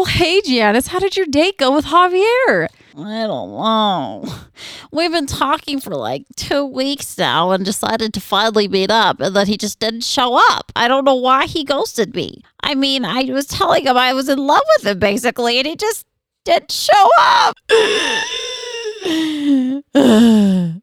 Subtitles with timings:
[0.00, 2.68] Well, hey, Janice, how did your date go with Javier?
[2.96, 4.24] I don't know.
[4.90, 9.36] We've been talking for like two weeks now and decided to finally meet up, and
[9.36, 10.72] then he just didn't show up.
[10.74, 12.42] I don't know why he ghosted me.
[12.62, 15.76] I mean, I was telling him I was in love with him, basically, and he
[15.76, 16.06] just
[16.46, 17.58] didn't show up.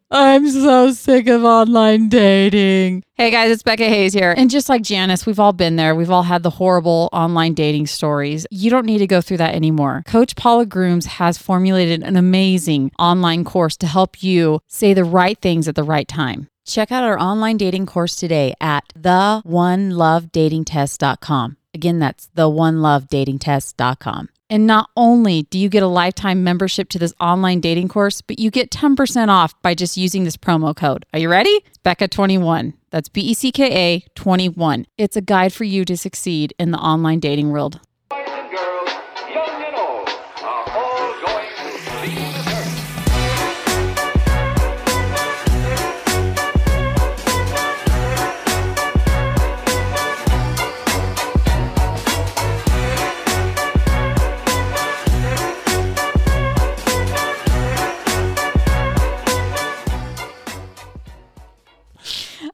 [0.09, 3.04] I'm so sick of online dating.
[3.15, 4.33] Hey guys, it's Becca Hayes here.
[4.36, 5.95] And just like Janice, we've all been there.
[5.95, 8.45] We've all had the horrible online dating stories.
[8.50, 10.04] You don't need to go through that anymore.
[10.07, 15.39] Coach Paula Grooms has formulated an amazing online course to help you say the right
[15.39, 16.47] things at the right time.
[16.65, 21.57] Check out our online dating course today at theonelovedatingtest.com.
[21.73, 24.29] Again, that's theonelovedatingtest.com.
[24.50, 28.39] And not only do you get a lifetime membership to this online dating course, but
[28.39, 31.06] you get 10% off by just using this promo code.
[31.14, 31.64] Are you ready?
[31.83, 32.73] Becka21.
[32.89, 34.88] That's B E C K A 21.
[34.97, 37.81] It's a guide for you to succeed in the online dating world.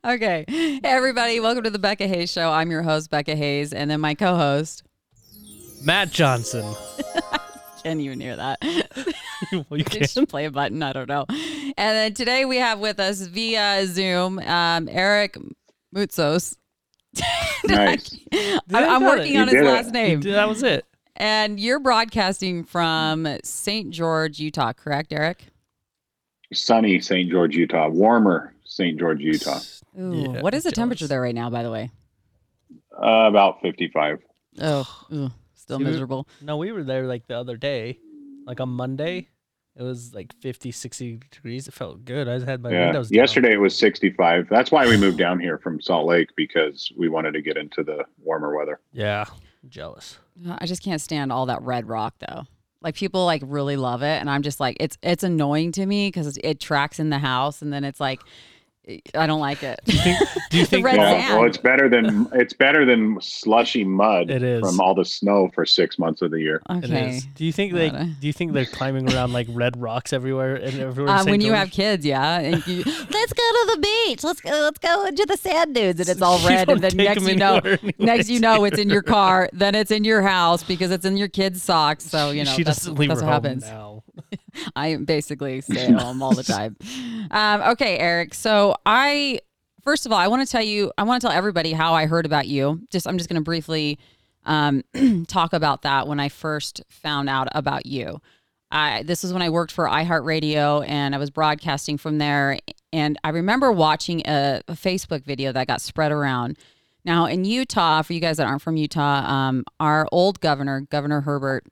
[0.13, 0.43] Okay.
[0.49, 1.39] Hey, everybody.
[1.39, 2.51] Welcome to the Becca Hayes Show.
[2.51, 4.83] I'm your host, Becca Hayes, and then my co host.
[5.81, 6.75] Matt Johnson.
[7.83, 8.57] Can you even hear that.
[9.53, 10.27] well, you Just can't.
[10.27, 10.83] play a button.
[10.83, 11.25] I don't know.
[11.29, 15.37] And then today we have with us via Zoom um, Eric
[15.95, 16.57] Moutsos.
[17.65, 18.13] Nice.
[18.33, 19.05] I- I'm got it.
[19.05, 19.67] working You on his did it.
[19.69, 20.19] last name.
[20.21, 20.85] That was it.
[21.15, 23.89] And you're broadcasting from St.
[23.91, 25.45] George, Utah, correct, Eric?
[26.51, 27.29] Sunny St.
[27.29, 27.87] George, Utah.
[27.87, 28.99] Warmer St.
[28.99, 29.59] George, Utah.
[29.99, 31.91] Ooh, Yeah, what is the temperature there right now, by the way?
[32.91, 34.19] Uh, about 55.
[34.61, 36.27] Oh, ooh, still See, we- miserable.
[36.41, 37.99] No, we were there like the other day,
[38.45, 39.27] like on Monday.
[39.75, 41.67] It was like 50, 60 degrees.
[41.67, 42.27] It felt good.
[42.27, 42.85] I had my yeah.
[42.85, 43.17] windows down.
[43.17, 44.47] Yesterday it was 65.
[44.47, 47.83] That's why we moved down here from Salt Lake because we wanted to get into
[47.83, 48.79] the warmer weather.
[48.91, 49.25] Yeah,
[49.67, 50.19] jealous.
[50.59, 52.43] I just can't stand all that red rock though.
[52.83, 56.07] Like people like really love it, and I'm just like it's it's annoying to me
[56.07, 58.21] because it tracks in the house, and then it's like
[59.15, 59.79] I don't like it.
[59.85, 60.19] Do you think?
[60.49, 61.27] Do you The think red yeah.
[61.27, 61.39] sand.
[61.39, 64.59] Well, it's better than it's better than slushy mud It is.
[64.61, 66.61] from all the snow for six months of the year.
[66.69, 67.09] okay.
[67.15, 67.25] is?
[67.35, 70.79] Do you think they do you think they're climbing around like red rocks everywhere and
[70.79, 71.13] everywhere?
[71.13, 71.31] in uh, St.
[71.31, 74.23] when you have kids, yeah, and you, let's go to the beach.
[74.23, 74.51] Let's go.
[74.51, 76.67] Let's go into the sand dunes, and it's all red.
[76.67, 79.49] don't And then next you know, anywhere next you know, it's in your car.
[79.53, 82.03] Then it's in your house because it's in your kids' socks.
[82.05, 83.63] So you know, she that's, doesn't leave that's her what home happens.
[83.63, 84.02] now.
[84.75, 86.77] I basically stay at home all the time.
[87.31, 88.33] Um, okay, Eric.
[88.33, 89.39] So I
[89.83, 92.05] first of all, I want to tell you, I want to tell everybody how I
[92.05, 92.81] heard about you.
[92.89, 93.99] Just I'm just going to briefly
[94.45, 94.83] um,
[95.27, 98.21] talk about that when I first found out about you.
[98.71, 102.57] I this was when I worked for iHeartRadio and I was broadcasting from there.
[102.91, 106.57] And I remember watching a, a Facebook video that got spread around.
[107.05, 111.21] Now in Utah, for you guys that aren't from Utah, um, our old governor, Governor
[111.21, 111.65] Herbert,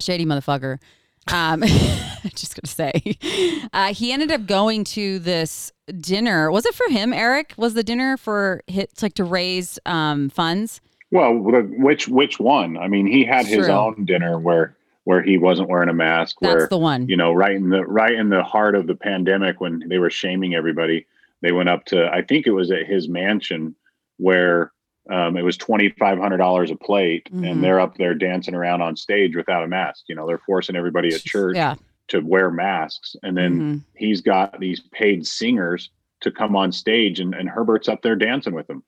[0.00, 0.78] shady motherfucker.
[1.32, 1.62] Um,
[2.34, 3.18] just gonna say,
[3.72, 6.50] uh, he ended up going to this dinner.
[6.50, 7.54] Was it for him, Eric?
[7.56, 10.80] Was the dinner for hit like to raise um, funds?
[11.10, 12.76] Well, which which one?
[12.76, 13.74] I mean, he had his True.
[13.74, 16.36] own dinner where where he wasn't wearing a mask.
[16.42, 17.08] That's where the one.
[17.08, 20.10] you know, right in the right in the heart of the pandemic when they were
[20.10, 21.06] shaming everybody,
[21.40, 23.74] they went up to I think it was at his mansion
[24.18, 24.72] where
[25.08, 27.50] um, it was twenty five hundred dollars a plate, Mhm.
[27.50, 30.04] and they're up there dancing around on stage without a mask.
[30.08, 31.74] You know, they're forcing everybody at church Yeah.
[32.08, 33.82] to wear masks, and then Mhm.
[33.96, 38.52] he's got these paid singers to come on stage, and, and Herbert's up there dancing
[38.54, 38.82] with them.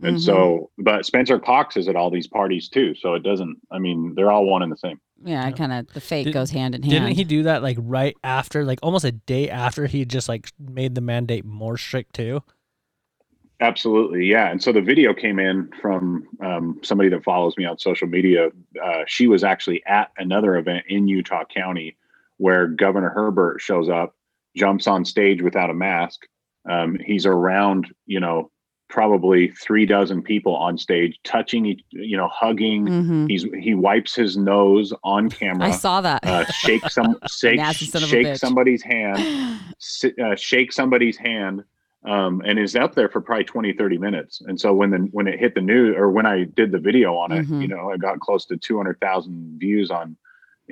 [0.00, 0.20] And Mhm.
[0.20, 2.94] so, but Spencer Cox is at all these parties too.
[2.94, 5.00] So it doesn't, I mean, they're all one and the same.
[5.24, 5.50] yeah, Yeah.
[5.50, 6.92] kind of the fake Did- goes hand in hand.
[7.06, 10.46] Didn't he do that like right after, like almost a day after he just like
[10.60, 12.44] made the mandate more strict too?
[13.60, 14.26] Absolutely.
[14.26, 14.50] Yeah.
[14.50, 18.50] And so the video came in from um, somebody that follows me on social media.
[18.82, 21.96] Uh, she was actually at another event in Utah County
[22.36, 24.14] where Governor Herbert shows up,
[24.56, 26.20] jumps on stage without a mask.
[26.70, 28.50] Um, he's around, you know,
[28.88, 32.86] probably three dozen people on stage, touching you know, hugging.
[32.86, 33.30] Mhm.
[33.30, 35.66] He's he wipes his nose on camera.
[35.66, 36.24] I saw that.
[36.24, 39.60] uh, shake some shake, Nasty son of a shake somebody's hand
[40.24, 41.64] uh, shake somebody's hand
[42.04, 44.40] um, and is up there for probably 20 30 minutes.
[44.46, 47.16] And so when the when it hit the news or when i did the video
[47.16, 47.60] on it Mhm.
[47.62, 50.16] you know it got close to 200000 views on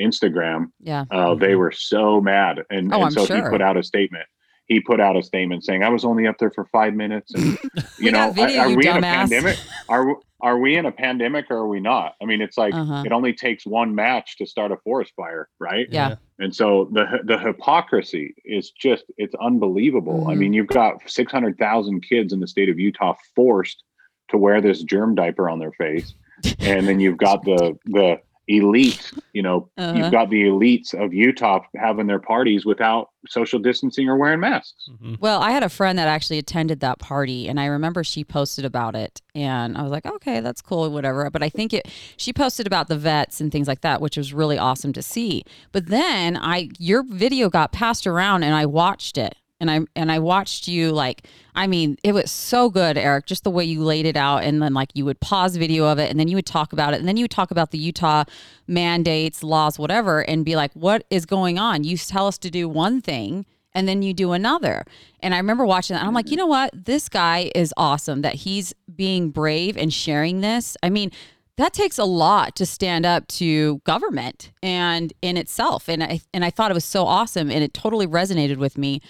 [0.01, 0.67] instagram.
[0.81, 1.05] Yeah.
[1.11, 2.63] uh, they were so mad.
[2.71, 3.37] And, Oh, and so sure.
[3.45, 4.27] he put out a statement.
[4.67, 7.57] He put out a statement saying i was only up there for five minutes and
[7.99, 9.57] you know video, are, are you we in a pandemic?
[9.89, 12.15] Are are we in a pandemic or are we not?
[12.21, 13.03] I mean, it's like Uh-huh.
[13.07, 15.87] it only takes one match to start a forest fire, right?
[15.91, 16.17] Yeah.
[16.39, 20.27] And so the the hypocrisy is just it's unbelievable.
[20.29, 20.39] I Mhm.
[20.39, 23.83] mean, you've got 600,000 kids in the state of Utah forced
[24.29, 26.15] to wear this germ diaper on their face.
[26.61, 29.93] and then you've got the the elite, you know, Uh-huh.
[29.99, 34.89] you've got the elites of Utah having their parties without social distancing or wearing masks.
[34.89, 35.19] Mhm.
[35.21, 38.65] Well, I had a friend that actually attended that party, and I remember she posted
[38.65, 41.29] about it, and I was like, okay, that's cool, whatever.
[41.31, 44.33] But I think it, she posted about the vets and things like that, which was
[44.33, 45.43] really awesome to see.
[45.73, 50.13] But then I, your video got passed around, and I watched it, and I and
[50.13, 53.83] I watched you like, I mean, it was so good, Eric, just the way you
[53.83, 56.37] laid it out, and then like you would pause video of it, and then you
[56.37, 58.25] would talk about it, and then you would talk about the Utah
[58.67, 61.85] mandates, laws, whatever, and be like, what is going on?
[61.85, 64.85] You tell us to do one thing and then you do another.
[65.21, 66.71] And I remember watching that and I'm like, you know what?
[66.73, 70.79] This guy is awesome that he's being brave and sharing this.
[70.83, 71.13] I mean,
[71.59, 75.89] that takes a lot to stand up to government and in itself.
[75.89, 79.03] And I and I thought it was so awesome and it totally resonated with me.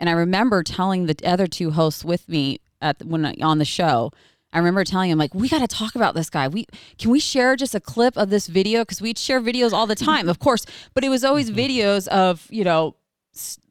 [0.00, 4.10] And I remember telling the other two hosts with me at when on the show,
[4.52, 6.48] I remember telling him like, we got to talk about this guy.
[6.48, 6.66] We
[6.98, 9.94] can we share just a clip of this video because we'd share videos all the
[9.94, 10.64] time, of course,
[10.94, 12.96] but it was always videos of you know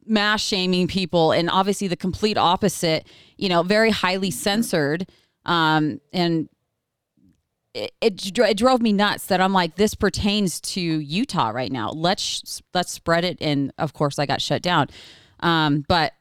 [0.05, 3.07] mass shaming people and obviously the complete opposite.
[3.37, 5.09] You know, very highly censored,
[5.45, 6.47] um, and
[7.73, 11.89] it, it it drove me nuts that I'm like this pertains to Utah right now.
[11.89, 14.89] Let's let's spread it, and of course I got shut down.
[15.41, 16.13] Um, but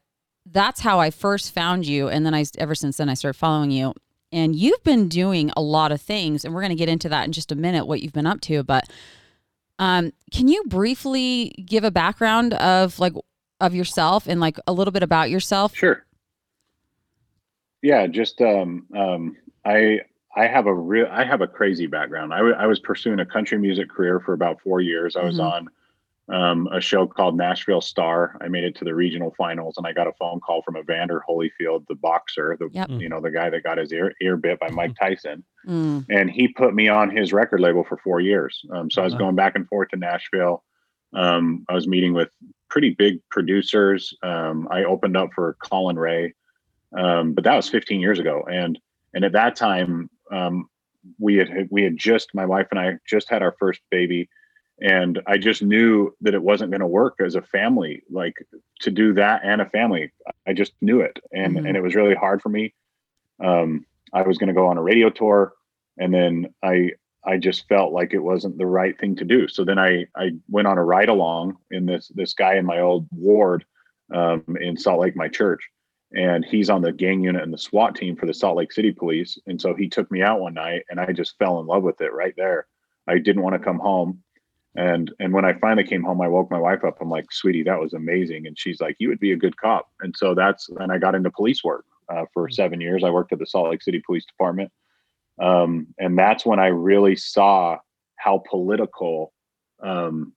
[0.50, 3.70] that's how I first found you, and then I ever since then I started following
[3.70, 3.94] you.
[4.30, 7.24] And you've been doing a lot of things, and we're going to get into that
[7.24, 7.86] in just a minute.
[7.86, 8.84] What you've been up to, but
[9.78, 13.14] um, can you briefly give a background of like
[13.60, 15.74] of yourself and like a little bit about yourself?
[15.74, 16.04] Sure.
[17.82, 20.00] Yeah, just um, um, I
[20.36, 22.34] I have a real I have a crazy background.
[22.34, 25.16] I, w- I was pursuing a country music career for about four years.
[25.16, 25.52] I was Mhm.
[25.52, 25.68] on
[26.30, 28.36] um, a show called Nashville Star.
[28.42, 31.22] I made it to the regional finals, and I got a phone call from Evander
[31.28, 32.90] Holyfield, the boxer, the Yep.
[32.90, 36.30] you know the guy that got his ear ear bit by Mike Tyson, Mm, and
[36.30, 38.62] he put me on his record label for four years.
[38.72, 39.18] Um, so I was Wow.
[39.20, 40.64] going back and forth to Nashville.
[41.14, 42.30] Um, I was meeting with
[42.68, 44.14] pretty big producers.
[44.22, 46.34] Um, I opened up for Collin Raye,
[46.96, 48.78] um, but that was 15 years ago, and
[49.14, 50.68] and at that time um,
[51.18, 54.28] we had we had just my wife and I just had our first baby,
[54.80, 58.34] and I just knew that it wasn't going to work as a family, like
[58.80, 60.12] to do that and a family.
[60.46, 61.66] I just knew it, and Mhm.
[61.68, 62.74] and it was really hard for me.
[63.40, 65.54] Um, I was going to go on a radio tour,
[65.98, 66.92] and then I
[67.24, 69.48] I just felt like it wasn't the right thing to do.
[69.48, 72.80] So then I I went on a ride along in this this guy in my
[72.80, 73.64] old ward
[74.14, 75.60] um, in Salt Lake, my church,
[76.14, 78.92] and he's on the gang unit and the SWAT team for the Salt Lake City
[78.92, 79.38] Police.
[79.46, 82.00] And so he took me out one night, and I just fell in love with
[82.00, 82.66] it right there.
[83.06, 84.22] I didn't want to come home.
[84.76, 86.98] And and when I finally came home, I woke my wife up.
[87.00, 88.46] I'm like, sweetie, that was amazing.
[88.46, 89.88] And she's like, you would be a good cop.
[90.00, 93.02] And so that's and I got into police work uh, for seven years.
[93.04, 94.70] I worked at the Salt Lake City Police Department,
[95.40, 97.78] um, and that's when I really saw
[98.16, 99.32] how political
[99.82, 100.32] um,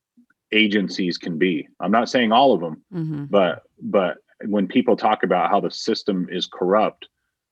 [0.51, 1.67] agencies can be.
[1.79, 5.71] I'm not saying all of them, hmm but but when people talk about how the
[5.71, 7.07] system is corrupt,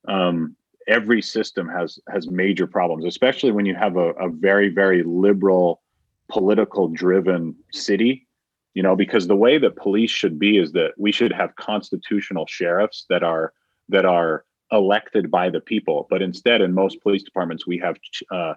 [0.07, 0.55] um,
[0.87, 5.81] every system has has major problems, especially when you have a, a very very liberal,
[6.29, 8.27] political driven city.
[8.75, 12.45] You know, because the way that police should be is that we should have constitutional
[12.47, 13.51] sheriffs that are
[13.89, 16.07] that are elected by the people.
[16.09, 17.97] But instead, in most police departments, we have
[18.31, 18.53] uh,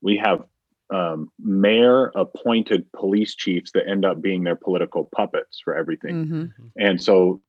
[0.00, 0.44] we have
[0.90, 6.44] um, mayor appointed police chiefs that end up being their political puppets for everything hmm
[6.76, 7.40] and so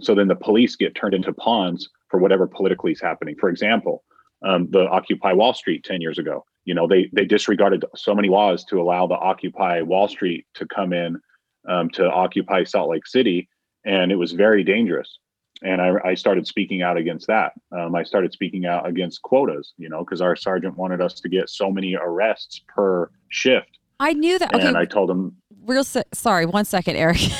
[0.00, 4.02] so then the police get turned into pawns for whatever politically is happening for example
[4.44, 8.28] um, the occupy wall street 10 years ago you know they they disregarded so many
[8.28, 11.20] laws to allow the occupy wall street to come in
[11.68, 13.48] um, to occupy salt lake city
[13.84, 15.18] and it was very dangerous.
[15.64, 17.52] And I, I started speaking out against that.
[17.70, 21.28] Um, I started speaking out against quotas, you know, because our sergeant wanted us to
[21.28, 24.52] get so many arrests per shift, I knew that.
[24.52, 27.18] Okay, and I told him real se- sorry one second eric.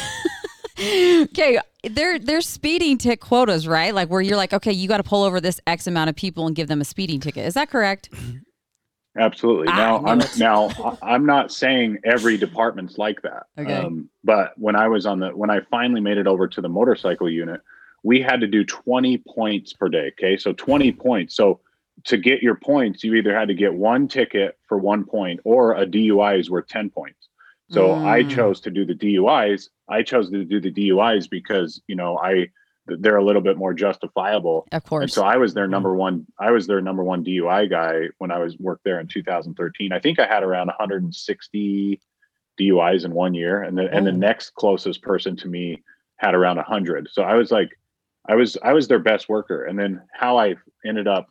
[0.84, 3.94] Okay they're they're speeding tick quotas right?
[3.94, 6.46] Like where you're like okay you got to pull over this x amount of people
[6.46, 7.46] and give them a speeding ticket.
[7.46, 8.08] Is that correct
[9.16, 9.68] Absolutely.
[9.68, 10.30] Ah, now, I I'm it.
[10.38, 10.68] now
[11.02, 13.44] I- I'm not saying every department's like that.
[13.58, 13.72] Okay.
[13.72, 16.68] Um, but when I was on the when I finally made it over to the
[16.68, 17.60] motorcycle unit,
[18.02, 20.12] we had to do 20 points per day.
[20.18, 21.34] Okay, so 20 points.
[21.36, 21.60] So
[22.04, 25.74] to get your points, you either had to get one ticket for one point, or
[25.74, 27.28] a DUI is worth 10 points.
[27.68, 28.28] So I Mm.
[28.30, 29.68] chose to do the DUIs.
[29.88, 32.48] I chose to do the DUIs because you know I
[33.00, 34.66] they're a little bit more justifiable.
[34.72, 35.14] Of And course.
[35.14, 35.70] so I was their mm.
[35.70, 36.26] number one.
[36.38, 39.92] I was their number one DUI guy when I was worked there in 2013.
[39.92, 42.00] I think I had around 160
[42.60, 44.16] DUIs in one year, and the and the Oh.
[44.16, 45.82] next closest person to me
[46.16, 47.08] had around 100.
[47.10, 47.70] So I was like,
[48.28, 49.64] I was I was their best worker.
[49.64, 51.28] And then how I ended up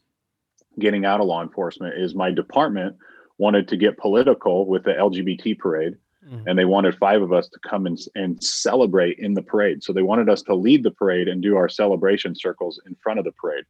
[0.79, 2.95] getting out of law enforcement is my department
[3.37, 5.95] wanted to get political with the LGBT parade
[6.27, 6.43] Mhm.
[6.45, 9.81] and they wanted five of us to come and, and celebrate in the parade.
[9.83, 13.17] So they wanted us to lead the parade and do our celebration circles in front
[13.19, 13.65] of the parade.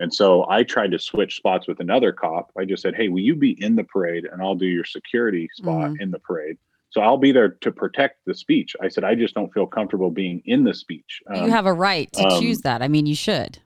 [0.00, 2.52] And so I tried to switch spots with another cop.
[2.56, 5.48] I just said, "Hey, will you be in the parade and I'll do your security
[5.54, 6.56] spot in the parade."
[6.90, 8.76] So I'll be there to protect the speech.
[8.80, 11.72] I said, "I just don't feel comfortable being in the speech." Um, you have a
[11.72, 12.80] right to um, choose that.
[12.80, 13.58] I mean, you should.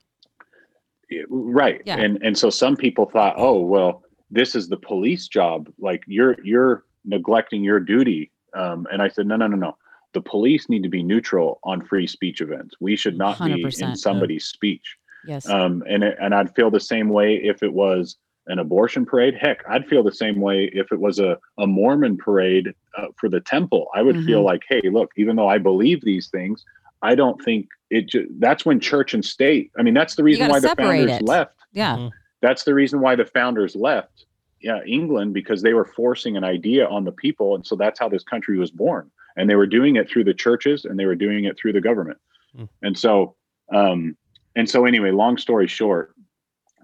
[1.28, 1.98] Right Yeah.
[1.98, 6.36] and and so some people thought oh well this is the police job like you're
[6.42, 9.76] you're neglecting your duty um, and i said no no no no
[10.14, 13.82] the police need to be neutral on free speech events we should not be 100%,
[13.82, 13.94] in yeah.
[13.94, 15.48] somebody's speech Yes.
[15.48, 18.16] um, and it, and i'd feel the same way if it was
[18.48, 22.16] an abortion parade heck i'd feel the same way if it was a, a mormon
[22.16, 24.46] parade uh, for the temple i would feel Mhm.
[24.46, 26.64] like hey look even though i believe these things
[27.02, 30.48] i don't think it ju- that's when church and state i mean that's the reason
[30.48, 31.22] why the founders it.
[31.22, 31.96] left yeah.
[31.96, 32.10] Mhm.
[32.42, 34.26] that's the reason why the founders left
[34.62, 37.54] yeah, England because they were forcing an idea on the people.
[37.54, 39.10] And so that's how this country was born.
[39.36, 41.80] And they were doing it through the churches and they were doing it through the
[41.80, 42.18] government.
[42.56, 42.68] Mm.
[42.82, 43.34] And so,
[43.74, 44.16] um,
[44.54, 46.14] and so anyway, long story short,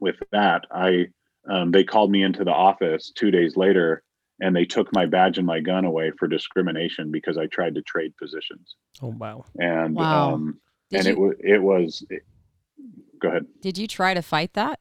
[0.00, 1.08] with that, I,
[1.49, 4.02] um, they called me into the office two days later
[4.40, 7.82] and they took my badge and my gun away for discrimination because I tried to
[7.82, 8.76] trade positions.
[9.02, 9.44] Oh wow.
[9.58, 10.35] And, Wow.
[10.35, 12.23] um, Did and you it was, it was, it,
[13.20, 13.47] go ahead.
[13.61, 14.80] did you try to fight that?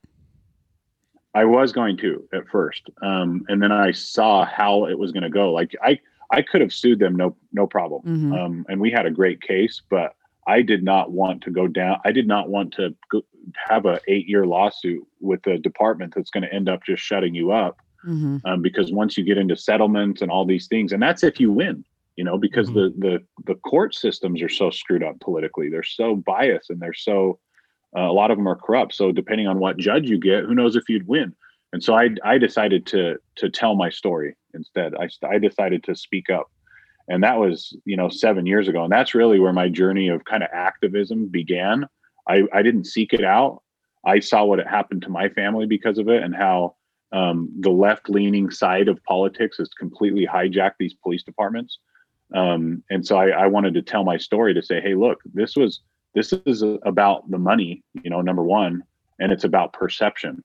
[1.38, 5.28] I was going to at first, um, and then I saw how it was going
[5.30, 5.54] to go.
[5.54, 6.00] Like I,
[6.32, 8.02] I could have sued them, no, no problem.
[8.04, 8.32] Mhm.
[8.38, 10.16] Um, and we had a great case, but
[10.48, 12.00] I did not want to go down.
[12.06, 13.22] I did not want to go,
[13.70, 17.36] have a eight year lawsuit with the department that's going to end up just shutting
[17.36, 17.78] you up.
[18.08, 18.38] Mm-hmm.
[18.46, 21.52] Um, because once you get into settlements and all these things, and that's if you
[21.52, 22.74] win, you know, because Mhm.
[22.74, 23.14] the the
[23.50, 25.70] the court systems are so screwed up politically.
[25.70, 27.38] They're so biased and they're so
[27.98, 28.94] uh, a lot of them are corrupt.
[28.94, 31.36] So depending on what judge you get, who knows if you'd win.
[31.74, 34.94] And so I I decided to to tell my story instead.
[34.96, 36.50] I I decided to speak up,
[37.08, 40.24] and that was you know seven years ago, and that's really where my journey of
[40.26, 41.86] kind of activism began.
[42.28, 43.64] I I didn't seek it out.
[44.06, 46.76] I saw what had happened to my family because of it, and how
[47.12, 51.80] um, the left leaning side of politics has completely hijacked these police departments.
[52.34, 55.56] Um, and so I, I wanted to tell my story to say, hey, look, this
[55.56, 55.82] was
[56.18, 58.84] this is about the money, you know, number one,
[59.20, 60.44] and it's about perception.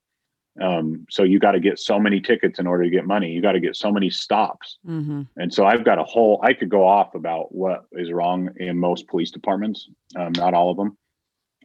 [0.61, 3.31] Um, so you got to get so many tickets in order to get money.
[3.31, 4.77] You got to get so many stops.
[4.87, 5.23] Mm-hmm.
[5.37, 8.77] And so I've got a whole, I could go off about what is wrong in
[8.77, 10.95] most police departments, um, not all of them.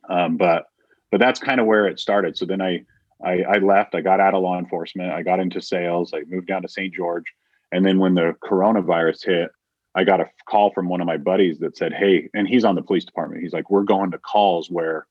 [0.09, 0.65] Um, but,
[1.13, 2.39] but that's kind of where it started.
[2.39, 2.87] So then I,
[3.23, 5.13] I, I left, I got out of law enforcement.
[5.13, 6.15] I got into sales.
[6.15, 6.95] I moved down to St.
[6.95, 7.27] George.
[7.73, 9.51] And then when the coronavirus hit,
[9.95, 12.75] I got a call from one of my buddies that said, Hey, and he's on
[12.75, 13.43] the police department.
[13.43, 15.07] He's like, we're going to calls where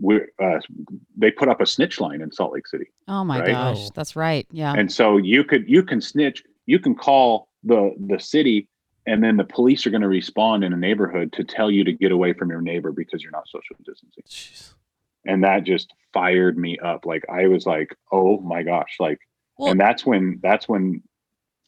[0.00, 0.58] we uh,
[1.16, 2.86] they put up a snitch line in Salt Lake City.
[3.08, 3.48] Oh my Right?
[3.48, 3.90] gosh, Oh.
[3.94, 4.46] that's right.
[4.50, 4.72] Yeah.
[4.76, 8.68] And so you could you can snitch, you can call the the city
[9.06, 11.92] and then the police are going to respond in a neighborhood to tell you to
[11.92, 14.22] get away from your neighbor because you're not social distancing.
[14.28, 14.74] Jeez.
[15.26, 17.04] And that just fired me up.
[17.04, 19.18] Like I was like, "Oh my gosh." Like
[19.58, 21.02] Well- and that's when that's when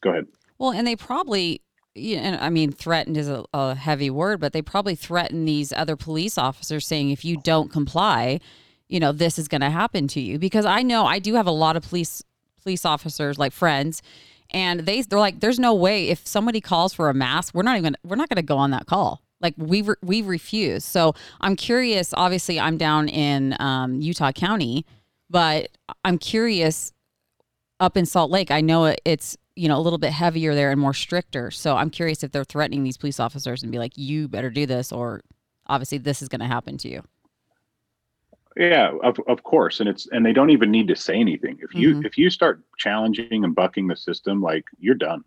[0.01, 0.25] go ahead.
[0.57, 1.61] Well, and they probably,
[1.95, 5.71] you know, I mean, threatened is a, a heavy word, but they probably threaten these
[5.73, 8.39] other police officers saying, if you don't comply,
[8.87, 10.39] you know, this is going to happen to you.
[10.39, 12.23] Because I know I do have a lot of police
[12.61, 14.01] police officers, like friends,
[14.51, 17.77] and they they're like, there's no way if somebody calls for a mask, we're not
[17.77, 19.21] even we're not going to go on that call.
[19.41, 20.85] Like we re- we refuse.
[20.85, 22.13] So I'm curious.
[22.15, 24.85] Obviously, I'm down in um, Utah County,
[25.29, 25.69] but
[26.05, 26.93] I'm curious
[27.79, 28.51] up in Salt Lake.
[28.51, 31.51] I know it's you know a little bit heavier there and more stricter.
[31.51, 34.65] So I'm curious if they're threatening these police officers and be like, "You better do
[34.65, 35.21] this," or
[35.67, 37.03] obviously this is going to happen to you.
[38.55, 39.79] Yeah, of, of course.
[39.79, 41.57] And it's and they don't even need to say anything.
[41.61, 42.05] If you Mhm.
[42.05, 45.23] if you start challenging and bucking the system, like you're done.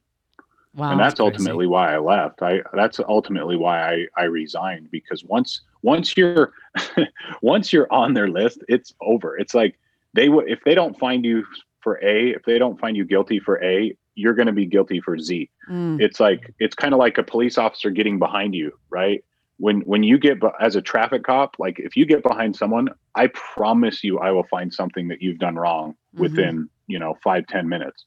[0.75, 0.91] Wow.
[0.91, 1.31] and that's crazy.
[1.33, 2.43] ultimately why I left.
[2.43, 6.53] I that's ultimately why I I resigned because once once you're
[7.43, 9.37] once you're on their list, it's over.
[9.39, 9.79] It's like
[10.13, 11.45] they would if they don't find you
[11.81, 15.01] for A, if they don't find you guilty for A, you're going to be guilty
[15.01, 15.49] for Z.
[15.71, 19.23] Mm, It's like it's kind of like a police officer getting behind you, right?
[19.59, 23.29] When when you get as a traffic cop, like if you get behind someone, I
[23.29, 26.21] promise you, I will find something that you've done wrong Mhm.
[26.21, 28.05] within you know five ten minutes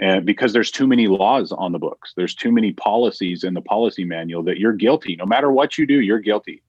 [0.00, 3.60] and because there's too many laws on the books there's too many policies in the
[3.60, 6.62] policy manual that you're guilty no matter what you do you're guilty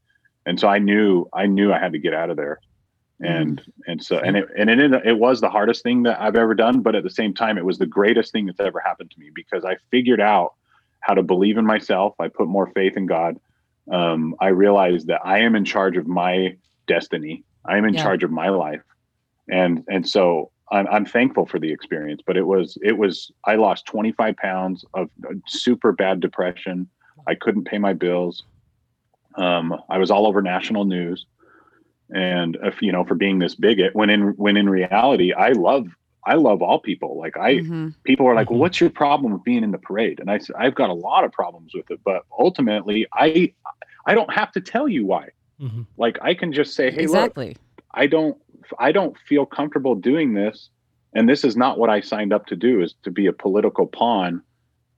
[0.46, 2.60] and so I knew I knew I had to get out of there,
[3.22, 6.56] and and so and it and it it was the hardest thing that I've ever
[6.56, 9.20] done, but at the same time, it was the greatest thing that's ever happened to
[9.20, 10.54] me because I figured out
[11.02, 12.16] how to believe in myself.
[12.20, 13.38] I put more faith in God.
[13.92, 16.56] Um, I realized that I am in charge of my
[16.88, 17.44] destiny.
[17.66, 18.04] I am in Yeah.
[18.04, 18.84] charge of my life,
[19.50, 22.22] and and so I'm, I'm thankful for the experience.
[22.26, 25.10] But it was it was I lost 25 pounds of
[25.48, 26.90] super bad depression.
[27.28, 28.44] I couldn't pay my bills.
[29.36, 31.26] Um, I was all over national news,
[32.13, 35.88] and if you know for being this bigot, when in when in reality, I love
[36.25, 37.18] I love all people.
[37.18, 37.96] Like I Mhm.
[38.04, 40.20] people are like, well, what's your problem with being in the parade?
[40.20, 43.54] And I said, I've got a lot of problems with it, but ultimately, I
[44.06, 45.30] I don't have to tell you why.
[45.62, 45.86] Mhm.
[45.98, 47.58] Like I can just say, hey, look, exactly.
[47.94, 48.38] I don't
[48.78, 50.70] I don't feel comfortable doing this,
[51.13, 52.82] and this is not what I signed up to do.
[52.82, 54.42] Is to be a political pawn.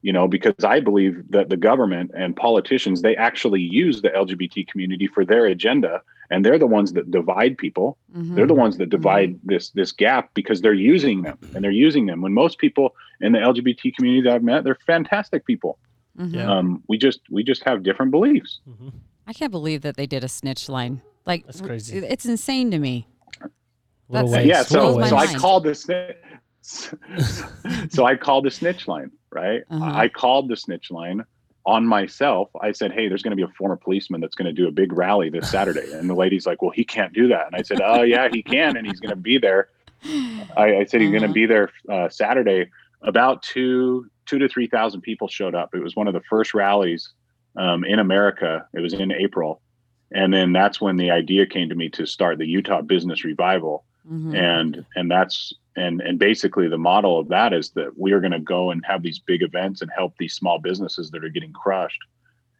[0.03, 4.67] You know, because I believe that the government and politicians they actually use the LGBT
[4.67, 7.97] community for their agenda, and they're the ones that divide people.
[8.15, 8.33] Mhm.
[8.35, 12.07] They're the ones that divide this this gap because they're using them and they're using
[12.07, 12.21] them.
[12.21, 15.77] When most people in the LGBT community that I've met, they're fantastic people.
[16.17, 16.33] Mhm.
[16.35, 16.51] Yeah.
[16.51, 18.59] Um, we just we just have different beliefs.
[18.67, 18.91] Mhm.
[19.27, 21.01] I can't believe that they did a snitch line.
[21.27, 21.99] Like That's crazy.
[21.99, 23.05] It's insane to me.
[24.09, 26.17] That's- yeah, What so blows so I called the snitch.
[27.89, 29.63] so I called the snitch line, right?
[29.69, 29.91] Uh-huh.
[29.93, 31.23] I called the snitch line
[31.65, 32.49] on myself.
[32.61, 34.71] I said, "Hey, there's going to be a former policeman that's going to do a
[34.71, 37.61] big rally this Saturday," and the lady's like, "Well, he can't do that." And I
[37.61, 39.69] said, "Oh yeah, he can, and he's going to be there."
[40.57, 41.27] I, I said he's going Uh-huh.
[41.27, 42.69] to be there uh, Saturday.
[43.03, 45.73] About two two to three thousand people showed up.
[45.75, 47.09] It was one of the first rallies
[47.57, 48.65] um, in America.
[48.73, 49.61] It was in April,
[50.11, 53.83] and then that's when the idea came to me to start the Utah Business Revival
[54.09, 54.35] Mhm.
[54.35, 58.31] and and that's and and basically the model of that is that we are going
[58.31, 61.53] to go and have these big events and help these small businesses that are getting
[61.53, 62.01] crushed.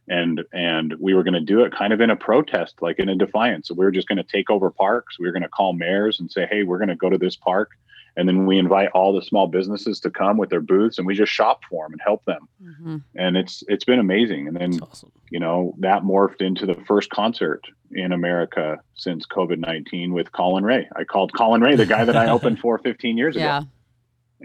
[0.07, 3.10] And and we were going to do it kind of in a protest like in
[3.10, 3.67] a defiance.
[3.67, 5.19] So we were just going to take over parks.
[5.19, 7.36] We were going to call mayors and say hey we're going to go to this
[7.36, 7.71] park
[8.18, 11.15] and then we invite all the small businesses to come with their booths and we
[11.15, 13.03] just shop for them and help them Mhm.
[13.15, 15.12] and it's it's been amazing and then awesome.
[15.30, 20.64] you know, that morphed into the first concert in America since COVID 19 with Collin
[20.64, 20.88] Raye.
[20.96, 23.59] I called Collin Raye, the guy that I opened for 15 years Yeah.
[23.59, 23.68] ago.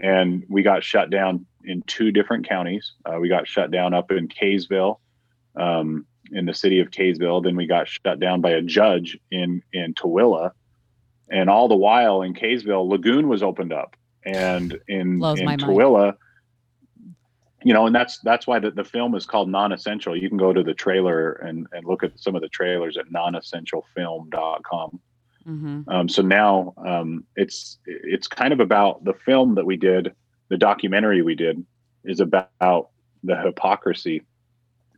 [0.01, 2.93] And we got shut down in two different counties.
[3.05, 4.99] Uh, we got shut down up in Kaysville,
[5.55, 7.41] um, in the city of Kaysville.
[7.43, 10.51] Then we got shut down by a judge in, in Tooele.
[11.29, 13.95] And all the while in Kaysville, Lagoon was opened up.
[14.23, 15.47] And in, Blows in.
[15.47, 16.15] Tooele,
[17.63, 20.15] you know, and that's that's why the, the film is called non-essential.
[20.15, 23.07] You can go to the trailer and, and look at some of the trailers at
[23.07, 24.99] nonessentialfilm.com.
[25.47, 25.83] Mhm.
[25.87, 30.13] Um, so now um, it's it's kind of about the film that we did,
[30.49, 31.65] the documentary we did
[32.03, 32.89] is about
[33.23, 34.23] the hypocrisy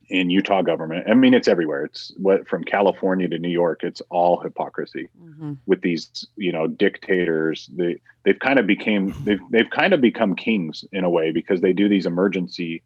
[0.09, 1.05] in Utah government.
[1.07, 1.85] I mean, it's everywhere.
[1.85, 3.83] It's what from California to New York.
[3.83, 5.57] It's all hypocrisy Mhm.
[5.67, 10.35] with these you know dictators they they've kind of became they've they've kind of become
[10.35, 12.81] kings in a way because they do these emergency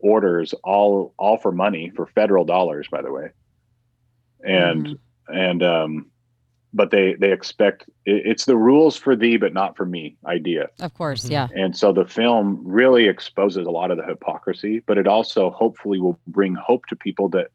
[0.00, 3.30] orders all all for money for federal dollars by the way
[4.44, 6.06] and and um
[6.74, 10.92] but they they expect it's the rules for thee but not for me idea Of
[10.94, 11.24] course.
[11.26, 11.30] Mhm.
[11.30, 11.48] Yeah.
[11.54, 15.98] and so the film really exposes a lot of the hypocrisy, but it also hopefully
[16.00, 17.48] will bring hope to people that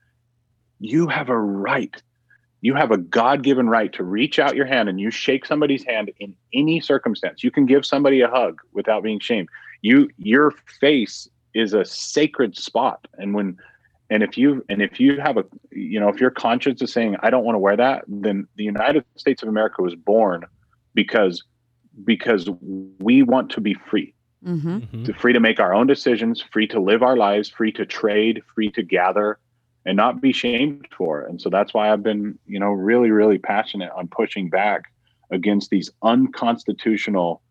[0.79, 2.01] you have a right.
[2.61, 5.83] You have a God given right to reach out your hand and you shake somebody's
[5.85, 7.43] hand in any circumstance.
[7.43, 9.49] You can give somebody a hug without being shamed.
[9.81, 13.05] You your face is a sacred spot.
[13.17, 13.57] And when
[14.13, 17.11] and if you and if you have a you know if your conscience is saying
[17.25, 20.39] I don't want to wear that, then the United States of America was born
[21.01, 21.35] because
[22.11, 22.49] because
[23.07, 25.05] we want to be free hmm Mhm.
[25.05, 28.35] to free to make our own decisions, free to live our lives, free to trade,
[28.53, 29.29] free to gather,
[29.85, 31.29] and not be shamed for it.
[31.29, 34.81] And so that's why I've been, you know, really, really passionate on pushing back
[35.37, 37.41] against these unconstitutional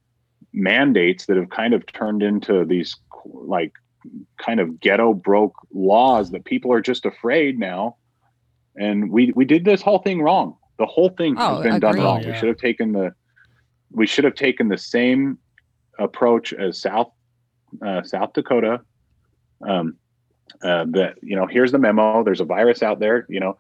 [0.52, 2.90] mandates that have kind of turned into these
[3.24, 3.72] like
[4.38, 7.96] kind of ghetto broke laws that people are just afraid now.
[8.76, 10.56] And we we did this whole thing wrong.
[10.78, 12.04] The whole thing Oh, has been done agreed.
[12.04, 12.24] wrong.
[12.26, 13.12] We should have taken the
[13.90, 15.38] we should have taken the same
[15.98, 17.10] approach as South
[17.84, 18.80] uh, South Dakota.
[19.66, 19.96] Um,
[20.62, 22.22] uh, that you know, here's the memo.
[22.24, 23.26] There's a virus out there.
[23.28, 23.58] You know,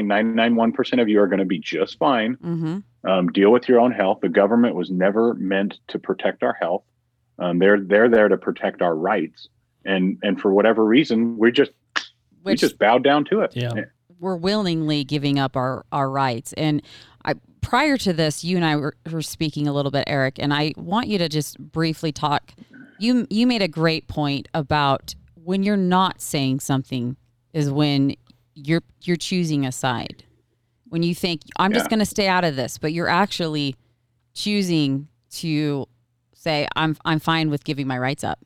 [0.00, 2.34] 99.991% of you are going to be just fine.
[2.34, 4.18] hmm Um, deal with your own health.
[4.22, 6.84] The government was never meant to protect our health.
[7.38, 9.48] Um, they're they're there to protect our rights.
[9.84, 11.72] And and for whatever reason, we just
[12.44, 13.52] we just bowed down to it.
[13.54, 13.72] Yeah.
[14.20, 16.82] we're willingly giving up our our rights and
[17.24, 20.52] I, prior to this you and i were, were speaking a little bit eric and
[20.54, 22.52] i want you to just briefly talk
[22.98, 27.16] you you made a great point about when you're not saying something
[27.52, 28.14] is when
[28.54, 30.24] you're you're choosing a side
[30.92, 33.76] when you think I'm just going to stay out of this, but you're actually
[34.34, 35.88] choosing to
[36.42, 38.38] say I'm I'm fine with giving my rights up.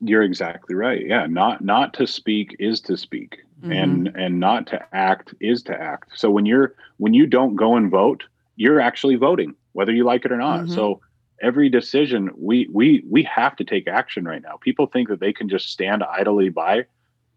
[0.00, 1.04] You're exactly right.
[1.04, 3.72] Yeah, not not to speak is to speak, Mm-hmm.
[3.72, 6.10] and and not to act is to act.
[6.14, 8.22] So when you're when you don't go and vote,
[8.56, 10.66] you're actually voting, whether you like it or not.
[10.66, 10.74] Mhm.
[10.74, 11.00] So
[11.42, 14.58] every decision we we we have to take action right now.
[14.60, 16.84] People think that they can just stand idly by,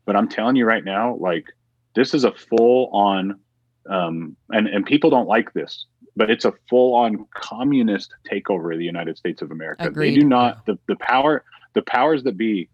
[0.05, 1.45] but I'm telling you right now, like
[1.95, 3.39] this is a full on,
[3.89, 5.85] um, and and people don't like this,
[6.19, 9.87] but it's a full on communist takeover of the United States of America.
[9.87, 10.11] Agreed.
[10.11, 12.67] They do not the the power the powers that be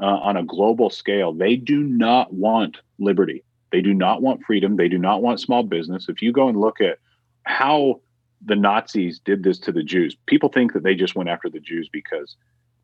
[0.00, 1.32] uh, on a global scale.
[1.32, 3.42] They do not want liberty.
[3.72, 4.76] They do not want freedom.
[4.76, 6.08] They do not want small business.
[6.10, 6.98] If you go and look at
[7.44, 8.00] how
[8.44, 11.60] the Nazis did this to the Jews, people think that they just went after the
[11.60, 12.36] Jews because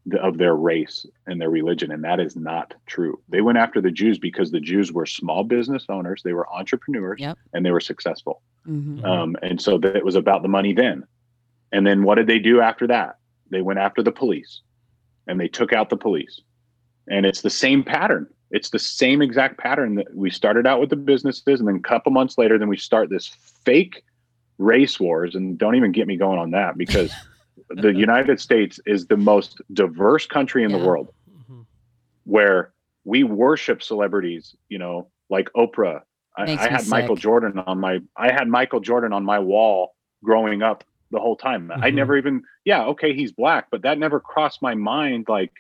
[0.07, 3.21] the, of their race and their religion, and that is not true.
[3.29, 7.21] They went after the Jews because the Jews were small business owners, they were entrepreneurs,
[7.21, 7.37] Yep.
[7.53, 8.41] and they were successful.
[8.69, 9.05] Mhm.
[9.05, 11.05] Um, and so that it was about the money then.
[11.73, 13.17] And then what did they do after that?
[13.51, 14.63] They went after the police
[15.27, 16.41] and they took out the police.
[17.09, 18.27] And it's the same pattern.
[18.51, 21.81] It's the same exact pattern that we started out with the businesses, and then a
[21.81, 23.27] couple months later, then we start this
[23.65, 24.03] fake
[24.59, 25.35] race wars.
[25.35, 27.13] And don't even get me going on that because
[27.71, 30.79] the United States is the most diverse country in Yeah.
[30.79, 31.13] the world
[31.51, 31.67] Mhm.
[32.25, 32.73] where
[33.05, 36.03] we worship celebrities, you know, like Oprah.
[36.37, 37.23] I, I had Michael sick.
[37.23, 41.71] Jordan on my I had Michael Jordan on my wall growing up the whole time.
[41.71, 41.95] I Mhm.
[41.95, 45.53] never even yeah, okay, he's black, but that never crossed my mind like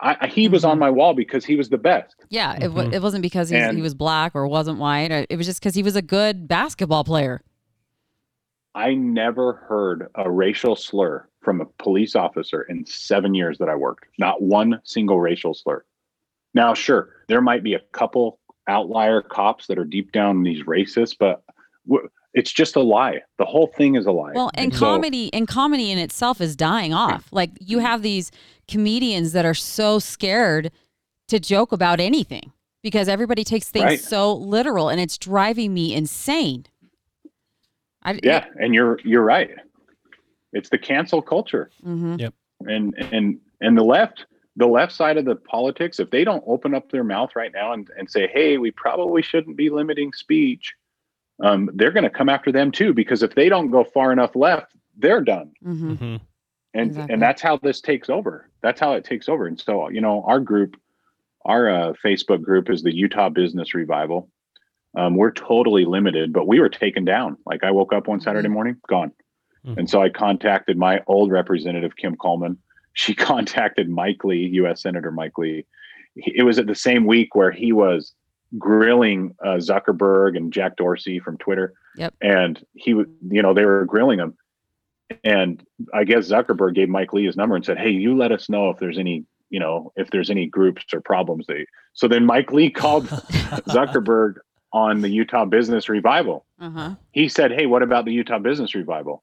[0.00, 2.16] I, I- he was on my wall because he was the best.
[2.30, 2.92] Yeah, it, wa Mhm.
[2.94, 5.12] it wasn't because he's, And- he was black or wasn't white.
[5.12, 7.42] uh, It was just because he was a good basketball player.
[8.74, 13.74] I never heard a racial slur from a police officer in seven years that I
[13.74, 14.06] worked.
[14.18, 15.84] Not one single racial slur.
[16.54, 21.16] Now, sure, there might be a couple outlier cops that are deep down these racists,
[21.18, 21.42] but
[22.34, 23.20] it's just a lie.
[23.38, 24.32] The whole thing is a lie.
[24.34, 27.28] Well, and so- comedy and comedy in itself is dying off.
[27.32, 28.30] Like you have these
[28.68, 30.70] comedians that are so scared
[31.28, 34.00] to joke about anything because everybody takes things Right.
[34.00, 36.66] so literal, and it's driving me insane.
[38.02, 39.50] I, yeah, and you're you're right.
[40.52, 41.70] It's the cancel culture.
[41.82, 42.16] hmm
[42.66, 46.74] and and and the left the left side of the politics if they don't open
[46.74, 50.74] up their mouth right now and, and say hey we probably shouldn't be limiting speech
[51.42, 54.36] um, they're going to come after them too because if they don't go far enough
[54.36, 55.50] left they're done.
[55.62, 56.20] Hmm Mhm.
[56.74, 57.12] and Exactly.
[57.14, 58.50] and that's how this takes over.
[58.62, 59.46] That's how it takes over.
[59.46, 60.76] And so you know our group
[61.46, 64.28] our uh, facebook group is the utah business revival.
[64.94, 67.38] Um, we're totally limited but we were taken down.
[67.46, 69.12] Like i woke up one saturday morning gone.
[69.66, 69.78] Mhm.
[69.78, 72.58] and so i contacted my old representative kim coleman
[72.94, 75.64] she contacted mike lee u.s senator mike lee
[76.16, 78.12] it was at the same week where he was
[78.58, 82.14] grilling uh, zuckerberg and jack dorsey from twitter Yep.
[82.22, 84.34] and he would you know they were grilling him
[85.24, 88.48] and I guess Zuckerberg gave Mike Lee his number and said, "Hey, you let us
[88.48, 92.24] know if there's any, you know, if there's any groups or problems." They so then
[92.24, 93.06] Mike Lee called
[93.68, 94.36] Zuckerberg
[94.72, 96.46] on the Utah Business Revival.
[96.60, 96.94] Uh-huh.
[97.12, 99.22] He said, "Hey, what about the Utah Business Revival?"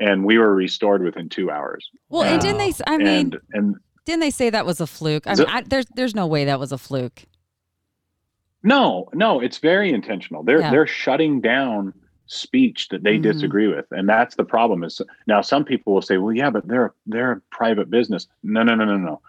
[0.00, 1.90] And we were restored within two hours.
[2.08, 2.72] Well, and didn't they?
[2.86, 5.26] I mean, and and didn't they say that was a fluke?
[5.26, 7.24] I mean, I, there's there's no way that was a fluke.
[8.62, 10.42] no, no, it's very intentional.
[10.42, 10.70] They're Yeah.
[10.70, 11.92] they're shutting down
[12.26, 13.22] speech that they Mhm.
[13.22, 14.84] disagree with, and that's the problem.
[14.84, 18.62] Is now some people will say, "Well, yeah, but they're they're a private business." No,
[18.62, 19.20] no, no, no, no.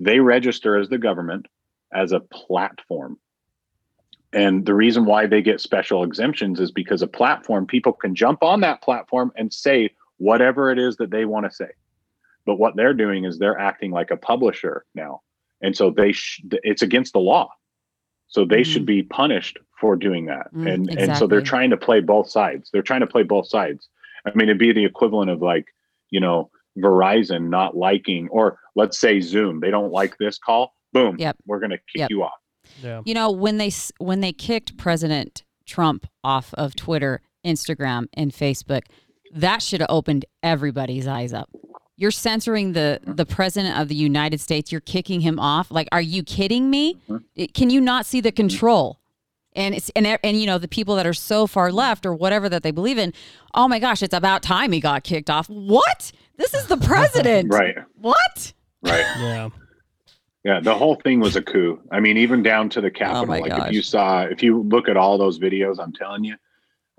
[0.00, 1.46] They register as the government
[1.92, 3.18] as a platform,
[4.32, 8.42] and the reason why they get special exemptions is because a platform people can jump
[8.42, 11.70] on that platform and say whatever it is that they want to say.
[12.46, 15.20] But what they're doing is they're acting like a publisher now,
[15.60, 17.50] and so they sh- it's against the law.
[18.28, 18.66] So they Mhm.
[18.66, 20.52] should be punished for doing that.
[20.52, 22.70] Mm, and and so they're trying to play both sides.
[22.72, 23.88] They're trying to play both sides.
[24.26, 25.66] I mean, it'd be the equivalent of like,
[26.10, 30.74] you know, Verizon not liking, or let's say Zoom, they don't like this call.
[30.92, 31.16] Boom.
[31.18, 31.36] Yep.
[31.46, 32.10] We're gonna kick Yep.
[32.10, 32.38] you off.
[32.82, 33.02] Yeah.
[33.04, 38.82] You know, when they when they kicked President Trump off of Twitter, Instagram, and Facebook,
[39.34, 41.48] that should have opened everybody's eyes up.
[41.96, 44.70] You're censoring the the president of the United States.
[44.70, 45.70] You're kicking him off.
[45.70, 46.94] Like, are you kidding me?
[47.08, 47.16] Mm-hmm.
[47.34, 49.00] It- Can you not see the control?
[49.56, 52.48] And it's and and you know the people that are so far left or whatever
[52.48, 53.12] that they believe in.
[53.54, 55.48] Oh my gosh, it's about time he got kicked off.
[55.48, 56.12] What?
[56.36, 57.52] This is the president.
[57.52, 57.74] Right.
[58.00, 58.52] What?
[58.82, 59.04] Right.
[59.18, 59.48] Yeah.
[60.44, 61.80] Yeah, the whole thing was a coup.
[61.90, 63.22] I mean, even down to the oh Capitol.
[63.24, 63.68] Oh my like gosh.
[63.68, 66.36] if you saw, if you look at all those videos, I'm telling you,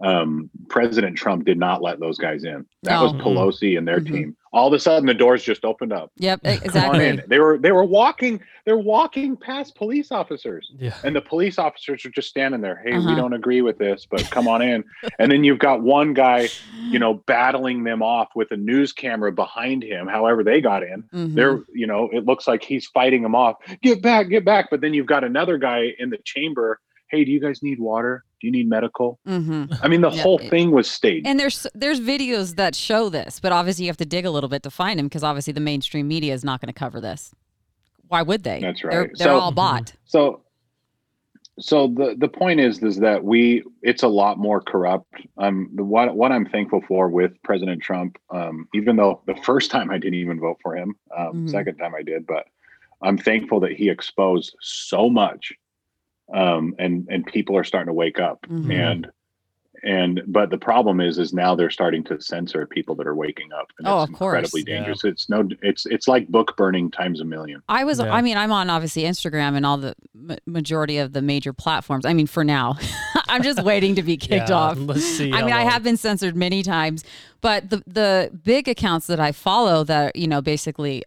[0.01, 2.65] um, President Trump did not let those guys in.
[2.83, 3.17] That was Oh.
[3.17, 4.07] Pelosi and their Mhm.
[4.07, 4.35] team.
[4.51, 6.11] All of a sudden, the doors just opened up.
[6.17, 7.23] Yep, Come on exactly.
[7.27, 8.41] They were they were walking.
[8.65, 10.71] They're walking past police officers.
[10.79, 10.95] Yeah.
[11.03, 12.81] And the police officers are just standing there.
[12.83, 13.09] Hey, Uh-huh.
[13.09, 14.83] we don't agree with this, but come on in.
[15.19, 16.47] and then you've got one guy,
[16.89, 20.07] you know, battling them off with a news camera behind him.
[20.07, 21.03] However, they got in.
[21.13, 21.35] Mhm.
[21.35, 23.57] They're, you know, it looks like he's fighting them off.
[23.83, 24.69] Get back, get back.
[24.71, 26.79] But then you've got another guy in the chamber.
[27.09, 28.23] Hey, do you guys need water?
[28.39, 29.19] Do you need medical?
[29.27, 29.77] Mhm.
[29.83, 30.21] I mean, the Yeah.
[30.21, 31.27] whole thing was staged.
[31.27, 34.49] And there's there's videos that show this, but obviously you have to dig a little
[34.49, 37.33] bit to find them because obviously the mainstream media is not going to cover this.
[38.07, 38.59] Why would they?
[38.59, 39.09] That's They're, right.
[39.17, 39.93] they're So- all bought.
[40.05, 40.41] so
[41.59, 45.83] so the the point is is that we it's a lot more corrupt um the
[45.83, 49.97] what what i'm thankful for with president trump um even though the first time i
[49.97, 51.49] didn't even vote for him um Mhm.
[51.49, 52.45] second time i did but
[53.01, 55.51] i'm thankful that he exposed so much
[56.33, 58.71] um and and people are starting to wake up Mhm.
[58.73, 59.07] and
[59.81, 63.53] and but the problem is is now they're starting to censor people that are waking
[63.53, 64.35] up and Oh, it's of course.
[64.35, 64.77] incredibly Yeah.
[64.79, 68.13] dangerous it's no it's it's like book burning times a million I was, Yeah.
[68.13, 69.95] I mean, I'm on obviously Instagram and all the
[70.45, 72.05] majority of the major platforms.
[72.05, 72.75] I mean, for now,
[73.29, 74.77] I'm just waiting to be kicked Yeah, off.
[74.79, 75.31] Let's see.
[75.31, 77.05] I how mean, I have been censored many times,
[77.39, 81.03] but the the big accounts that I follow that you know basically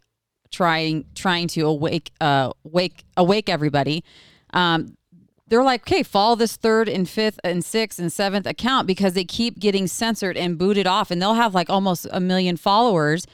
[0.51, 4.03] trying trying to awake uh wake awake everybody,
[4.55, 4.95] um,
[5.53, 9.25] they're like, okay, follow this third and fifth and sixth and seventh account because they
[9.25, 13.27] keep getting censored and booted off, and they'll have like almost a million followers,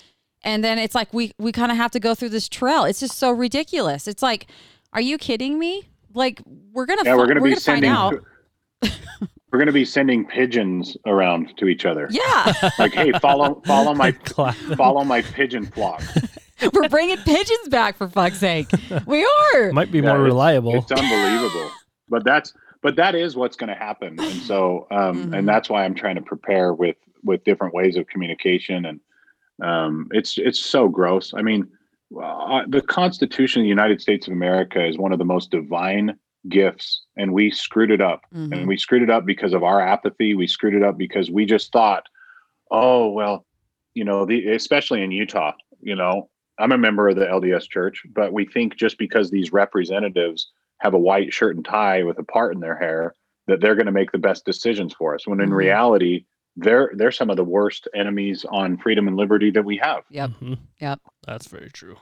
[0.42, 2.82] and then it's like we we kind of have to go through this trail.
[2.82, 4.08] It's just so ridiculous.
[4.08, 4.48] It's like,
[4.92, 5.88] are you kidding me?
[6.12, 8.14] Like we're gonna yeah fi- we're gonna be find sending out.
[9.52, 12.52] we're gonna be sending pigeons around to each other Yeah.
[12.80, 14.10] like hey follow follow my
[14.76, 16.02] follow my pigeon flock
[16.72, 18.66] We're bringing pigeons back for fuck's sake.
[19.06, 19.70] We are.
[19.72, 20.74] Might be Yeah, more it's- reliable.
[20.74, 21.70] it's unbelievable
[22.08, 24.20] but that's but that is what's going to happen.
[24.30, 25.38] And so um Mhm.
[25.38, 28.84] and that's why i'm trying to prepare with with different ways of communication.
[28.86, 29.00] And
[29.62, 31.34] um it's it's so gross.
[31.34, 31.68] I mean
[32.22, 36.16] uh, the constitution of the united states of america is one of the most divine
[36.48, 38.22] gifts and we screwed it up.
[38.34, 38.52] Mhm.
[38.52, 40.34] and we screwed it up because of our apathy.
[40.34, 42.04] We screwed it up because we just thought
[42.70, 43.44] oh well
[43.94, 48.02] you know the especially in utah you know i'm a member of the lds church
[48.14, 52.22] but we think just because these representatives have a white shirt and tie with a
[52.24, 53.14] part in their hair
[53.46, 55.56] that they're going to make the best decisions for us when in Mhm.
[55.56, 56.24] reality
[56.56, 60.30] they're they're some of the worst enemies on freedom and liberty that we have Yep.
[60.40, 60.58] Mhm.
[60.80, 61.00] Yep.
[61.26, 61.96] That's very true.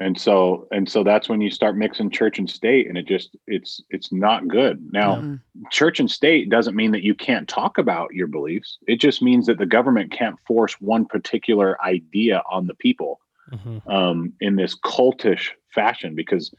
[0.00, 3.36] and so and so that's when you start mixing church and state and it just
[3.46, 5.40] it's it's not good now Mm.
[5.70, 8.76] church and state doesn't mean that you can't talk about your beliefs.
[8.88, 13.20] It just means that the government can't force one particular idea on the people
[13.52, 13.88] Mhm.
[13.88, 16.16] um, in this cultish fashion.
[16.16, 16.52] Because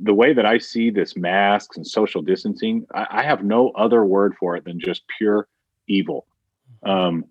[0.00, 4.04] the way that I see this masks and social distancing, I, I have no other
[4.04, 5.48] word for it than just pure
[5.88, 6.26] evil.
[6.82, 7.24] Um,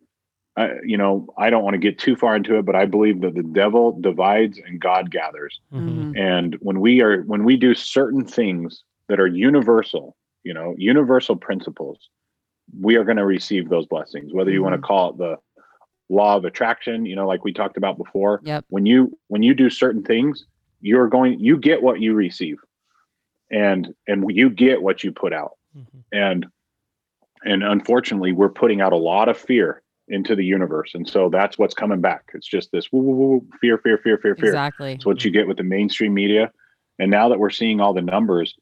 [0.55, 3.21] I, you know, I don't want to get too far into it, but I believe
[3.21, 5.83] that the devil divides and God gathers Mhm.
[5.87, 6.13] Mhm.
[6.19, 11.35] and when we are when we do certain things that are universal you know universal
[11.35, 12.09] principles
[12.79, 15.37] we are going to receive those blessings whether you want to call it the
[16.09, 18.65] law of attraction you know like we talked about before Yep.
[18.69, 20.45] when you when you do certain things
[20.83, 22.57] you're going you get what you receive
[23.49, 26.03] and and you get what you put out Mhm.
[26.11, 26.45] and
[27.45, 31.57] and unfortunately we're putting out a lot of fear into the universe and so that's
[31.57, 34.93] what's coming back it's just this woo, woo, woo, fear fear fear fear fear Exactly.
[34.93, 36.51] it's what you get with the mainstream media.
[36.99, 38.55] And now that we're seeing all the numbers,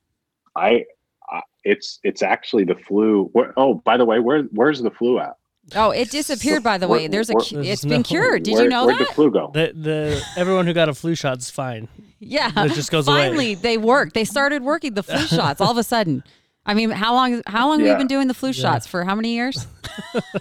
[0.55, 0.85] I,
[1.29, 3.25] I it's it's actually the flu.
[3.33, 5.35] Where, oh, by the way, where where's the flu at?
[5.75, 6.63] Oh, it disappeared.
[6.63, 7.33] By the Where- way, there's a.
[7.33, 8.43] where- cu- There's It's no- been cured.
[8.43, 9.07] Did Where- you know where'd that?
[9.09, 9.51] the flu go?
[9.53, 11.87] The the everyone who got a flu shot's fine.
[12.19, 12.51] Yeah.
[12.65, 13.27] It just goes away.
[13.29, 14.13] Finally, they worked.
[14.13, 16.23] They started working the flu shots all of a sudden.
[16.65, 17.41] I mean, how long?
[17.47, 17.93] How long have Yeah.
[17.93, 19.03] we been doing the flu shots for?
[19.03, 19.65] How many years?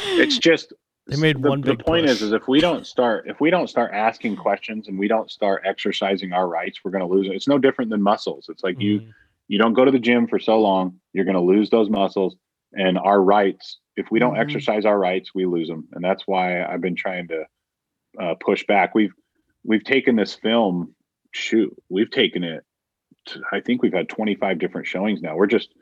[0.00, 0.72] It's just
[1.06, 2.10] They made the, one the big point push.
[2.16, 5.30] is is if we don't start if we don't start asking questions and we don't
[5.30, 7.32] start exercising our rights, we're going to lose it.
[7.32, 8.46] It's no different than muscles.
[8.48, 9.08] It's like you Mhm.
[9.48, 12.36] you don't go to the gym for so long, you're going to lose those muscles
[12.74, 13.78] and our rights.
[13.98, 14.40] If we don't Mhm.
[14.40, 17.44] exercise our rights, we lose them, and that's why I've been trying to
[18.18, 18.94] uh, push back.
[18.94, 19.12] We've
[19.64, 20.94] we've taken this film.
[21.32, 22.64] Shoot, we've taken it.
[23.26, 25.36] To, I think we've had 25 different showings now.
[25.36, 25.74] We're just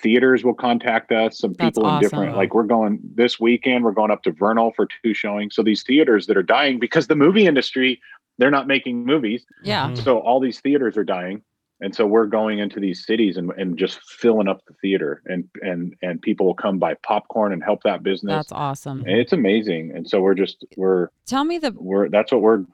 [0.00, 1.38] theaters will contact us.
[1.38, 3.82] Some That's people in different like we're going this weekend.
[3.84, 5.54] We're going up to Vernal for two showings.
[5.54, 8.00] So these theaters that are dying because the movie industry
[8.38, 9.46] they're not making movies.
[9.62, 9.88] Yeah.
[9.90, 9.98] Mhm.
[9.98, 11.42] So all these theaters are dying.
[11.80, 15.48] And so we're going into these cities and, and just filling up the theater and
[15.60, 18.32] and and people will come buy popcorn and help that business.
[18.32, 19.00] That's awesome.
[19.00, 19.92] and it's amazing.
[19.94, 22.64] And so we're just we're Tell me the we're that's what we're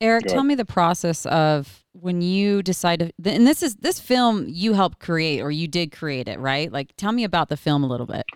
[0.00, 0.26] Eric.
[0.26, 3.12] Tell me the process of when you decided.
[3.24, 6.70] And this is this film you helped create, or you did create it, right?
[6.70, 8.26] Like, tell me about the film a little bit.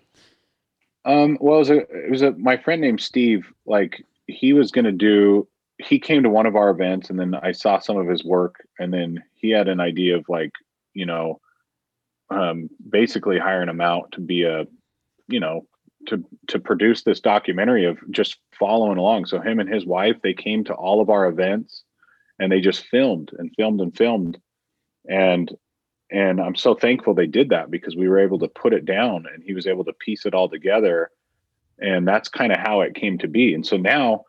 [1.04, 4.70] Um, well, it was a, it was a, my friend named Steve, like he was
[4.70, 7.96] going to do, he came to one of our events and then I saw some
[7.96, 10.52] of his work and then he had an idea of like,
[10.92, 11.40] you know,
[12.30, 14.66] um, basically hiring him out to be a,
[15.28, 15.66] you know,
[16.06, 19.26] to, to produce this documentary of just following along.
[19.26, 21.84] So him and his wife, they came to all of our events
[22.38, 24.38] and they just filmed and filmed and filmed.
[25.08, 25.56] And
[26.10, 29.24] and i'm so thankful they did that because we were able to put it down
[29.32, 31.10] and he was able to piece it all together
[31.78, 34.24] and that's kind of how it came to be and so now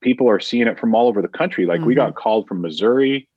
[0.00, 1.98] people are seeing it from all over the country like we Mhm.
[1.98, 3.28] got called from missouri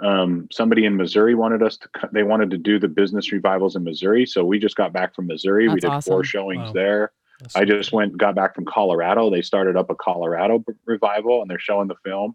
[0.00, 3.84] um, somebody in missouri wanted us to they wanted to do the business revivals in
[3.84, 6.72] missouri so we just got back from missouri we That's did four showings Wow.
[6.72, 9.30] there That's I just went got back from Colorado.
[9.30, 12.34] They started up a Colorado b- revival and they're showing the film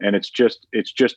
[0.00, 1.16] and it's just it's just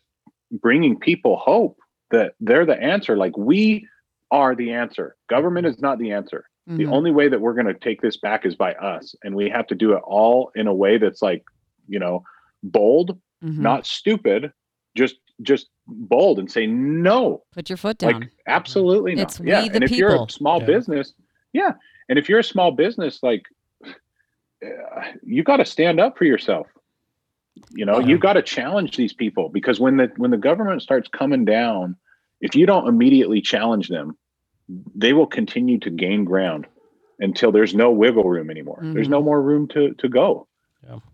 [0.52, 1.78] bringing people hope
[2.12, 3.88] that they're the answer like we
[4.32, 5.16] are the answer.
[5.30, 6.46] Government is not the answer.
[6.68, 6.92] The Mhm.
[6.92, 9.68] only way that we're going to take this back is by us and we have
[9.68, 11.44] to do it all in a way that's like,
[11.88, 12.24] you know,
[12.64, 13.58] bold, Mhm.
[13.60, 14.52] not stupid,
[14.96, 17.44] just just bold and say no.
[17.52, 18.22] put your foot down.
[18.22, 19.22] Like absolutely not.
[19.24, 20.66] It's we yeah, the and if you're a small Yeah.
[20.66, 21.14] business,
[21.54, 21.74] yeah,
[22.10, 23.44] and if you're a small business, like
[23.86, 26.68] uh, you got to stand up for yourself.
[27.72, 28.08] You know, Yeah.
[28.08, 31.96] you got to challenge these people because when the when the government starts coming down,
[32.42, 34.18] if you don't immediately challenge them,
[34.96, 36.68] they will continue to gain ground
[37.20, 38.80] until there's no wiggle room anymore.
[38.94, 39.12] There's Mhm.
[39.12, 40.48] no more room to to go,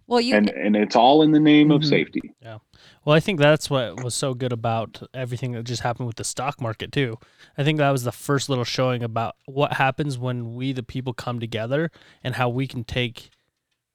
[0.07, 1.85] well, you and and it's all in the name of Mhm.
[1.89, 2.21] safety.
[2.41, 2.59] Yeah.
[3.05, 6.23] Well, I think that's what was so good about everything that just happened with the
[6.23, 7.17] stock market too.
[7.57, 11.13] I think that was the first little showing about what happens when we the people
[11.13, 11.91] come together
[12.23, 13.29] and how we can take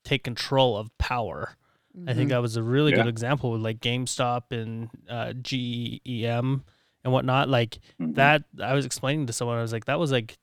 [0.04, 1.56] take control of power.
[2.06, 2.30] I think Mhm.
[2.30, 2.98] that was a really Yeah.
[3.02, 6.64] good example with like GameStop and uh, GEM
[7.04, 7.48] and whatnot.
[7.48, 8.14] Like Mhm.
[8.14, 10.38] that, I was explaining to someone, I was like, that was like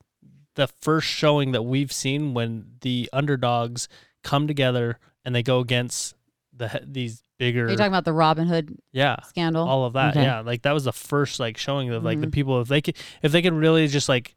[0.54, 3.88] the first showing that we've seen when the underdogs
[4.22, 6.14] come together and they go against
[6.56, 9.68] the these bigger, Are you talking about the Robinhood yeah, scandal?
[9.68, 10.16] all of that.
[10.16, 10.22] Okay.
[10.24, 12.32] Yeah, like that was the first like showing of like the Mhm.
[12.32, 14.34] people if they could if they could really just like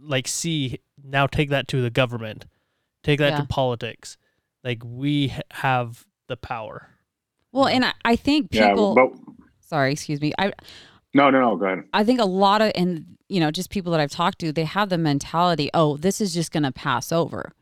[0.00, 2.46] like see now take that to the government,
[3.04, 3.40] take that Yeah.
[3.42, 4.16] to politics.
[4.64, 6.88] Like we have the power.
[7.52, 8.94] well, and I, I think Yeah, people.
[8.96, 9.12] but
[9.60, 10.32] sorry, excuse me.
[10.38, 10.52] I
[11.12, 11.56] no, no, no.
[11.56, 11.84] Go ahead.
[11.92, 14.64] I think a lot of and you know just people that I've talked to, they
[14.64, 17.52] have the mentality, oh, this is just going to pass over.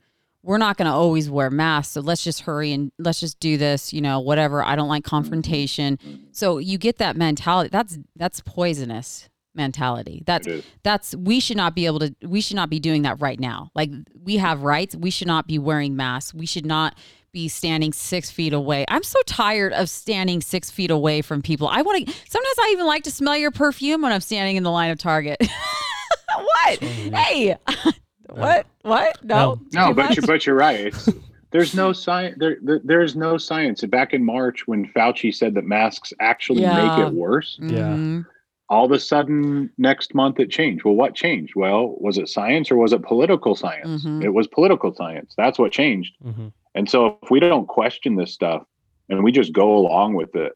[0.43, 3.57] We're not going to always wear masks, so let's just hurry and let's just do
[3.57, 3.93] this.
[3.93, 4.63] You know, whatever.
[4.63, 5.99] I don't like confrontation.
[6.33, 7.71] So you get that mentality.
[7.71, 10.23] That's that's poisonous mentality.
[10.27, 10.49] That's
[10.83, 13.71] that's we should not be able to we should not be doing that right now
[13.75, 16.97] like we have rights we should not be wearing masks we should not
[17.33, 21.67] be standing six feet away i'm so tired of standing six feet away from people
[21.69, 24.63] i want to sometimes i even like to smell your perfume when i'm standing in
[24.63, 25.39] the line of target
[26.37, 27.57] what hey
[28.35, 30.17] what what no No, Too but much?
[30.17, 30.81] you're, but you're right.
[30.87, 31.09] It's,
[31.51, 32.37] there's no science.
[32.39, 33.83] There, there, there's no science.
[33.85, 36.97] Back in March, when Fauci said that masks actually Yeah.
[36.99, 37.93] make it worse, Yeah.
[37.93, 38.27] Mhm.
[38.69, 40.85] all of a sudden next month it changed.
[40.85, 41.55] Well, what changed?
[41.55, 44.05] Well, was it science or was it political science?
[44.05, 44.25] Mhm.
[44.25, 45.35] It was political science.
[45.37, 46.15] That's what changed.
[46.25, 46.49] Mm-hmm.
[46.75, 48.63] And so if we don't question this stuff
[49.11, 50.53] and we just go along with it,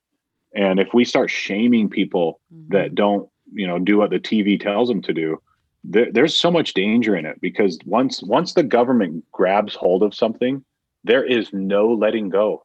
[0.54, 2.68] and if we start shaming people Mhm.
[2.70, 5.40] that don't you know do what the tv tells them to do
[5.88, 10.14] there, there's so much danger in it because once once the government grabs hold of
[10.14, 10.64] something
[11.04, 12.64] there is no letting go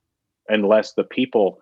[0.50, 1.60] unless the people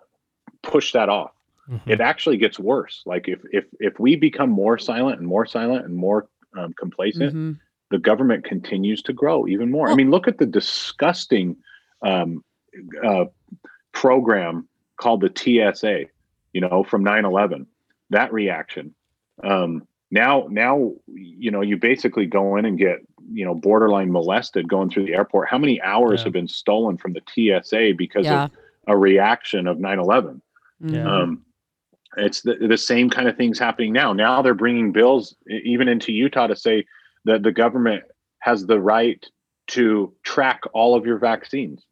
[0.62, 1.32] push that off
[1.70, 1.90] Mm-hmm.
[1.90, 5.84] it actually gets worse like if if if we become more silent and more silent
[5.84, 6.26] and more
[6.58, 7.58] um, complacent Mhm.
[7.90, 9.88] the government continues to grow even more.
[9.88, 11.56] I mean, look at the disgusting
[12.02, 12.42] um,
[13.04, 13.26] uh,
[13.92, 16.06] program called the TSA,
[16.52, 17.66] you know, from 9 11,
[18.10, 18.94] that reaction.
[19.44, 22.98] Um, now, now, you know, you basically go in and get,
[23.32, 25.48] you know, borderline molested going through the airport.
[25.48, 26.24] How many hours Yeah.
[26.24, 28.50] have been stolen from the TSA because yeah of
[28.86, 30.42] a reaction of 9 11?
[30.82, 31.06] Mhm.
[31.06, 31.44] Um,
[32.16, 34.12] it's the, the same kind of things happening now.
[34.12, 36.84] Now they're bringing bills even into Utah to say
[37.24, 38.02] that the government
[38.40, 39.24] has the right
[39.68, 41.86] to track all of your vaccines,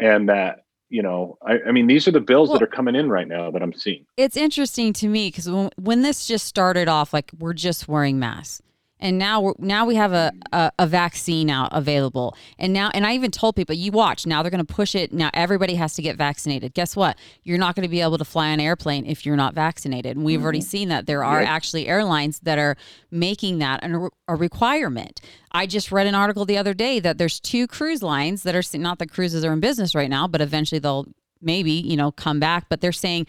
[0.00, 2.94] and that you know, I, I mean, these are the bills Well- that are coming
[2.94, 4.06] in right now that I'm seeing.
[4.16, 8.18] it's interesting to me because when, when this just started off, like we're just wearing
[8.18, 8.62] masks,
[9.00, 13.06] and now we're, now we have a, a a vaccine out available, and now and
[13.06, 15.12] I even told people, you watch now they're going to push it.
[15.12, 16.74] Now everybody has to get vaccinated.
[16.74, 17.16] Guess what?
[17.44, 20.16] You're not going to be able to fly on an airplane if you're not vaccinated,
[20.16, 21.48] and we've already seen that there are Yep.
[21.48, 22.76] actually airlines that are
[23.10, 25.20] making that an, a requirement.
[25.52, 28.78] I just read an article the other day that there's two cruise lines that are
[28.78, 31.06] not that cruises are in business right now, but eventually they'll
[31.40, 32.66] maybe you know come back.
[32.68, 33.26] But they're saying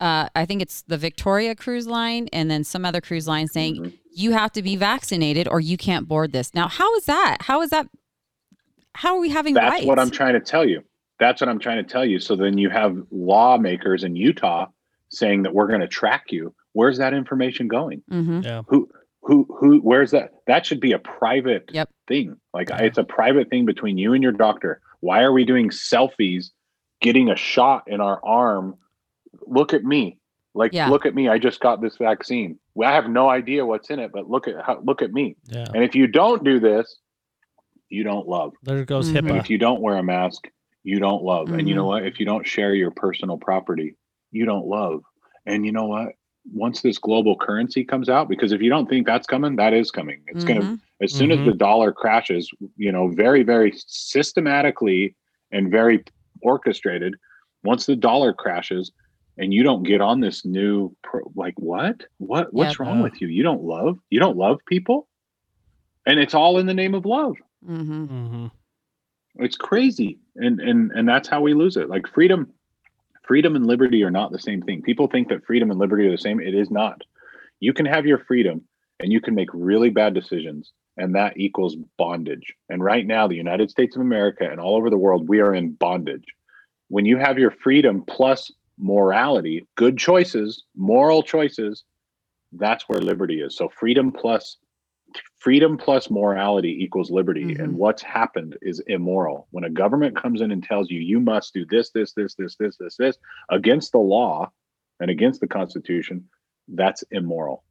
[0.00, 3.94] uh, I think it's the Victoria Cruise Line and then some other cruise line saying
[4.16, 6.54] you have to be vaccinated or you can't board this.
[6.54, 7.38] Now, how is that?
[7.42, 7.86] How is that?
[8.94, 9.86] how are we having That's rights?
[9.86, 10.82] what I'm trying to tell you.
[11.20, 12.18] That's what I'm trying to tell you.
[12.18, 14.68] So then you have lawmakers in Utah
[15.10, 16.54] saying that we're going to track you.
[16.72, 18.02] Where's that information going?
[18.08, 18.62] hmm Yeah.
[18.68, 18.88] Who,
[19.20, 19.78] who, who?
[19.80, 20.30] Where's that?
[20.46, 21.90] That should be a private Yep.
[22.08, 22.36] thing.
[22.54, 22.78] Like Yeah.
[22.78, 24.80] it's a private thing between you and your doctor.
[25.00, 26.46] Why are we doing selfies,
[27.02, 28.76] getting a shot in our arm?
[29.46, 30.18] Look at me.
[30.56, 30.88] Like, Yeah.
[30.88, 31.28] look at me.
[31.28, 32.58] I just got this vaccine.
[32.82, 35.36] I have no idea what's in it, but look at how, look at me.
[35.48, 35.66] Yeah.
[35.74, 36.98] And if you don't do this,
[37.88, 38.54] you don't love.
[38.62, 39.28] There goes Mhm.
[39.28, 40.48] And if you don't wear a mask,
[40.82, 41.52] you don't love.
[41.52, 41.88] And you know Mhm.
[41.88, 42.06] what?
[42.06, 43.96] If you don't share your personal property,
[44.32, 45.02] you don't love.
[45.44, 46.14] And you know what?
[46.52, 49.90] Once this global currency comes out, because if you don't think that's coming, that is
[49.90, 50.22] coming.
[50.28, 50.80] It's going to, Mhm.
[51.02, 51.44] as soon as Mhm.
[51.46, 55.14] the dollar crashes, you know, very, very systematically
[55.52, 56.02] and very
[56.42, 57.16] orchestrated,
[57.62, 58.92] once the dollar crashes
[59.38, 62.02] and you don't get on this new, pro, like, what?
[62.18, 62.52] What?
[62.52, 63.02] What's wrong Yeah.
[63.02, 63.28] with you?
[63.28, 63.98] You don't love?
[64.10, 65.08] You don't love people?
[66.06, 68.46] And it's all in the name of love hmm hmm
[69.38, 72.52] it's crazy and and and that's how we lose it like freedom
[73.26, 76.12] freedom and liberty are not the same thing people think that freedom and liberty are
[76.12, 77.00] the same it is not
[77.60, 78.62] you can have your freedom
[79.00, 83.34] and you can make really bad decisions and that equals bondage and right now the
[83.34, 86.24] united states of america and all over the world we are in bondage
[86.88, 91.84] when you have your freedom plus morality good choices moral choices
[92.52, 93.56] that's where liberty is.
[93.56, 94.58] So freedom plus
[95.38, 97.54] freedom plus morality equals liberty.
[97.54, 97.60] Mhm.
[97.60, 99.46] and what's happened is immoral.
[99.50, 102.56] When a government comes in and tells you you must do this this this this
[102.56, 103.18] this this this
[103.50, 104.50] against the law
[105.00, 106.28] and against the constitution
[106.68, 107.64] that's immoral.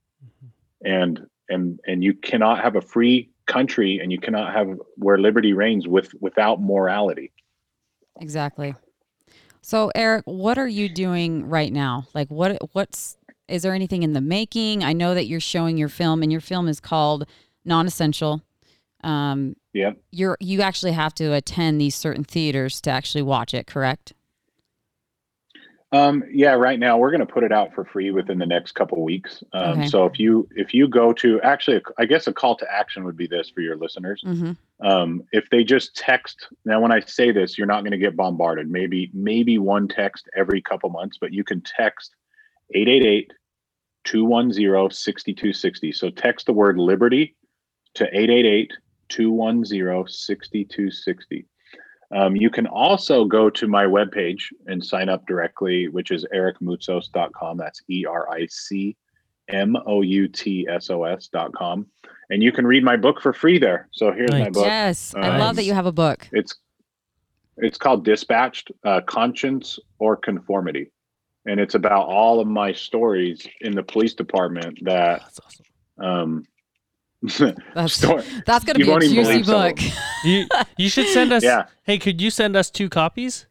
[0.84, 5.54] And and and you cannot have a free country and you cannot have where liberty
[5.54, 7.32] reigns with without morality.
[8.22, 8.74] Exactly.
[9.66, 12.06] So, Eric, what are you doing right now?
[12.14, 14.84] Like, what what's is there anything in the making?
[14.84, 17.28] I know that you're showing your film, and your film is called
[17.66, 18.44] Non-Essential.
[19.04, 23.66] Um, yeah you're you actually have to attend these certain theaters to actually watch it,
[23.66, 24.14] correct?
[25.92, 28.74] Um, yeah, right now we're going to put it out for free within the next
[28.74, 29.44] couple weeks.
[29.54, 29.88] Um, Okay.
[29.88, 33.16] So if you if you go to actually, I guess a call to action would
[33.16, 34.22] be this for your listeners.
[34.26, 34.54] Mm-hmm.
[34.86, 38.16] Um, if they just text now, when I say this, you're not going to get
[38.16, 38.70] bombarded.
[38.70, 42.16] Maybe maybe one text every couple months, but you can text
[42.74, 43.32] 888
[44.06, 45.92] 210 6260.
[45.92, 47.36] So text the word liberty
[47.96, 48.74] to 888
[49.10, 51.46] 210 6260.
[52.12, 57.58] Um, you can also go to my webpage and sign up directly, which is ericmoutsos.com.
[57.58, 58.96] That's E R I C
[59.50, 61.88] M O U T S O S.com.
[62.30, 63.88] And you can read my book for free there.
[63.92, 64.66] So here's my book.
[64.66, 66.28] Yes, I Um, love that you have a book.
[66.32, 66.56] It's
[67.58, 70.92] it's called Dispatched uh, Conscience or Conformity.
[71.46, 75.66] And it's about all of my stories in the police department that That's awesome.
[76.00, 76.44] um
[77.28, 78.24] That's story.
[78.46, 79.80] that's gonna You be a juicy believe some of book.
[80.26, 80.48] You
[80.78, 81.44] you should send us.
[81.44, 81.66] Yeah.
[81.84, 83.48] Hey, could you send us two copies?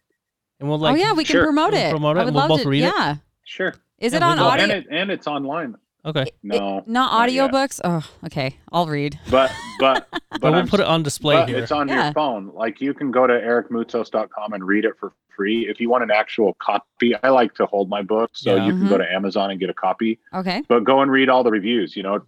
[0.61, 0.95] And we'll like.
[0.95, 1.45] oh yeah, we can sure.
[1.45, 1.91] promote We'll it.
[1.91, 2.69] promote it I and would we'll love both to.
[2.69, 2.93] read it?
[2.97, 3.17] yeah.
[3.45, 3.75] Sure.
[3.99, 4.63] Is it Yeah, on audio?
[4.65, 5.77] And it and it's online.
[6.07, 6.27] Okay.
[6.43, 6.59] No.
[6.59, 7.53] Not not audio yet.
[7.53, 7.81] books?
[7.83, 8.57] Oh, okay.
[8.73, 9.19] I'll read.
[9.31, 9.51] But
[9.81, 11.59] but but, But we'll I'm put it on display here.
[11.59, 12.05] it's on Yeah.
[12.07, 12.51] your phone.
[12.55, 15.67] Like you can go to ericmoutsos.com and read it for free.
[15.69, 18.31] If you want an actual copy, I like to hold my book.
[18.35, 18.67] So Yeah.
[18.67, 18.89] you can Mhm.
[18.91, 20.19] go to Amazon and get a copy.
[20.33, 20.63] Okay.
[20.69, 22.19] But go and read all the reviews, you know.
[22.21, 22.27] Mhm.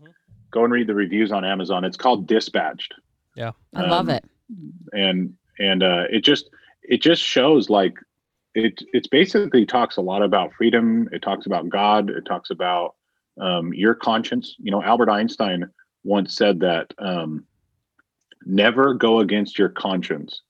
[0.57, 1.85] Go and read the reviews on Amazon.
[1.85, 2.95] It's called Dispatched.
[3.35, 4.25] Yeah, I love Um, it.
[4.95, 6.49] and and uh, it just
[6.83, 7.93] it just shows like
[8.55, 12.95] it it's basically talks a lot about freedom it talks about god it talks about
[13.39, 15.69] um, your conscience you know albert einstein
[16.05, 17.45] once said that um,
[18.47, 20.41] never go against your conscience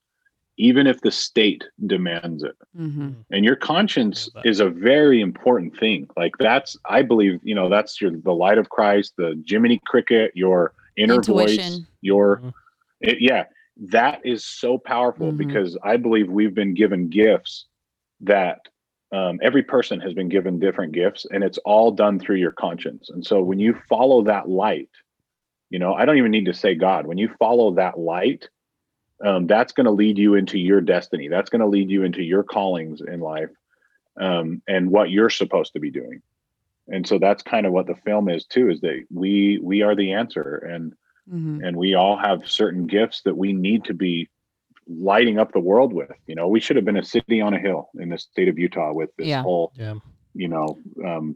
[0.57, 6.07] even if the state demands it hmm and your conscience is a very important thing
[6.17, 10.31] like that's i believe you know that's your the light of christ the jiminy cricket
[10.35, 11.87] your inner voice Intuition.
[12.01, 12.53] your Mhm.
[13.01, 13.43] it, yeah
[13.89, 15.37] that is so powerful Mhm.
[15.37, 17.65] because i believe we've been given gifts
[18.21, 18.59] that
[19.13, 23.09] um, every person has been given different gifts and it's all done through your conscience
[23.09, 24.89] and so when you follow that light
[25.69, 28.49] you know i don't even need to say god when you follow that light
[29.25, 32.21] um, that's going to lead you into your destiny that's going to lead you into
[32.23, 33.49] your callings in life
[34.19, 36.21] um, and what you're supposed to be doing
[36.87, 39.95] and so that's kind of what the film is too is that we we are
[39.95, 40.93] the answer and
[41.29, 44.29] hmm and we all have certain gifts that we need to be
[44.87, 47.59] lighting up the world with you know we should have been a city on a
[47.59, 49.41] hill in the state of utah with this Yeah.
[49.41, 49.95] whole Yeah.
[50.33, 51.35] you know um,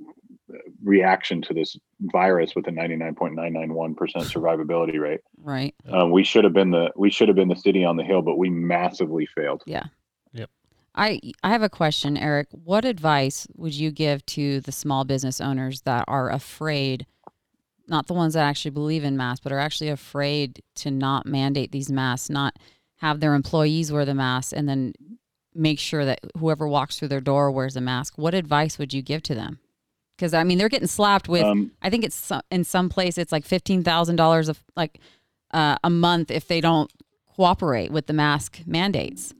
[0.84, 5.74] reaction to this virus with a 99.991% survivability rate Right.
[5.91, 8.22] um, we should have been the we should have been the city on the hill
[8.22, 9.84] but we massively failed Yeah.
[10.34, 10.49] Yep.
[10.95, 12.47] I I have a question, Eric.
[12.52, 17.06] What advice would you give to the small business owners that are afraid,
[17.88, 21.72] not the ones that actually believe in masks, but are actually afraid to not mandate
[21.72, 22.58] these masks, not
[22.97, 24.91] have their employees wear the mask and then
[25.56, 28.14] make sure that whoever walks through their door wears a mask.
[28.18, 29.60] What advice would you give to them?
[30.22, 31.43] Because I mean, they're getting slapped with.
[31.43, 34.99] Um, I think it's in some place it's like fifteen thousand dollars of like
[35.51, 36.93] uh, a month if they don't
[37.36, 39.34] cooperate with the mask mandates.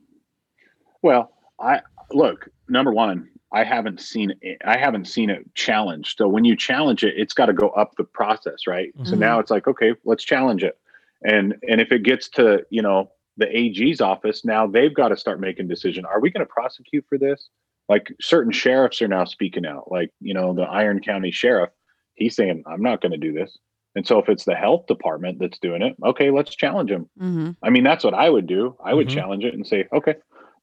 [1.00, 1.30] Well,
[1.60, 6.18] I look, number one, I haven't seen it, I haven't seen it challenged.
[6.18, 8.92] So when you challenge it, it's got to go up the process, right?
[9.04, 9.20] So Mhm.
[9.20, 10.76] now it's like, okay, let's challenge it.
[11.24, 15.16] And and if it gets to, you know, the AG's office, now they've got to
[15.16, 16.04] start making decision.
[16.04, 17.50] Are we going to prosecute for this?
[17.92, 19.92] Like certain sheriffs are now speaking out.
[19.92, 21.68] Like, you know, the Iron County sheriff,
[22.14, 23.58] he's saying, I'm not going to do this.
[23.94, 27.10] And so if it's the health department that's doing it, okay, let's challenge him.
[27.20, 27.50] Mm-hmm.
[27.62, 28.74] I mean, that's what I would do.
[28.82, 29.14] I would Mhm.
[29.14, 30.14] challenge it and say, okay,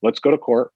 [0.02, 0.72] let's go to court.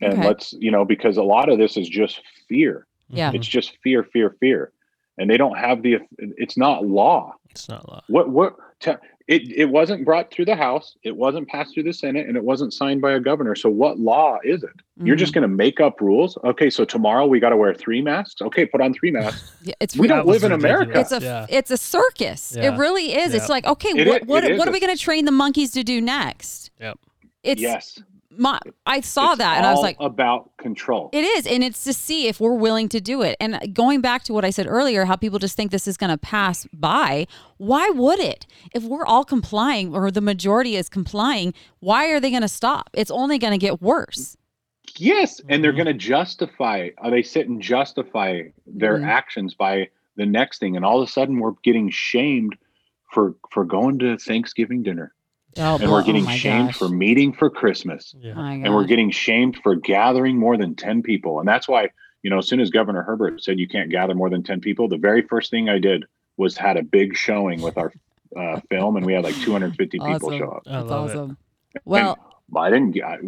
[0.00, 0.28] And Okay.
[0.28, 2.86] let's, you know, because a lot of this is just fear.
[3.08, 3.32] Yeah.
[3.34, 4.70] It's just fear, fear, fear.
[5.18, 7.34] And they don't have the, it's not law.
[7.50, 8.02] It's not law.
[8.06, 9.02] What, what, te-
[9.32, 12.44] it, it wasn't brought through the House, it wasn't passed through the Senate, and it
[12.44, 13.54] wasn't signed by a governor.
[13.54, 14.70] So what law is it?
[14.96, 15.18] You're Mm-hmm.
[15.18, 16.36] just going to make up rules.
[16.44, 16.70] Okay.
[16.70, 18.40] So tomorrow we got to wear three masks.
[18.42, 18.66] Okay.
[18.66, 19.50] Put on three masks.
[19.64, 20.98] Yeah, it's We don't live in America.
[21.00, 21.46] it's a yeah.
[21.48, 22.54] it's a circus.
[22.56, 22.74] Yeah.
[22.74, 23.32] It really is.
[23.32, 25.82] It's like okay, It what what, what are we going to train the monkeys to
[25.84, 26.70] do next?
[26.80, 26.98] Yep.
[27.44, 28.00] It's yes.
[28.36, 31.10] My I saw It's that and I was like about control.
[31.12, 33.36] it is and it's to see if we're willing to do it.
[33.40, 36.10] And going back to what I said earlier how people just think this is going
[36.10, 37.26] to pass by,
[37.58, 38.46] why would it?
[38.74, 42.90] If we're all complying or the majority is complying, why are they going to stop?
[42.94, 44.36] It's only going to get worse.
[44.96, 45.76] Yes, and they're Mhm.
[45.76, 46.90] going to justify.
[47.02, 49.06] Uh, they sit and justify their Mhm.
[49.06, 52.56] actions by the next thing, and all of a sudden we're getting shamed
[53.10, 55.12] for for going to Thanksgiving dinner,
[55.58, 56.78] Oh, and we're oh getting my shamed gosh.
[56.78, 58.34] for meeting for Christmas, Yeah.
[58.34, 61.88] My and we're getting shamed for gathering more than ten people, and that's why
[62.22, 64.88] you know as soon as Governor Herbert said you can't gather more than ten people,
[64.88, 66.04] the very first thing I did
[66.36, 67.92] was had a big showing with our
[68.36, 70.62] uh, film, and we had like 250 people show up.
[70.64, 71.12] That's love it.
[71.12, 71.36] awesome.
[71.84, 72.18] Well,
[72.56, 73.02] I didn't.
[73.02, 73.18] I,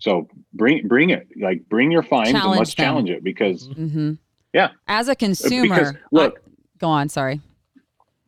[0.00, 2.84] so bring bring it, like bring your fines and Challenge let's them.
[2.84, 4.14] challenge it because mm-hmm.
[4.52, 4.70] Yeah.
[4.86, 6.40] As a consumer, because I- look,
[6.78, 7.08] go on.
[7.08, 7.40] Sorry.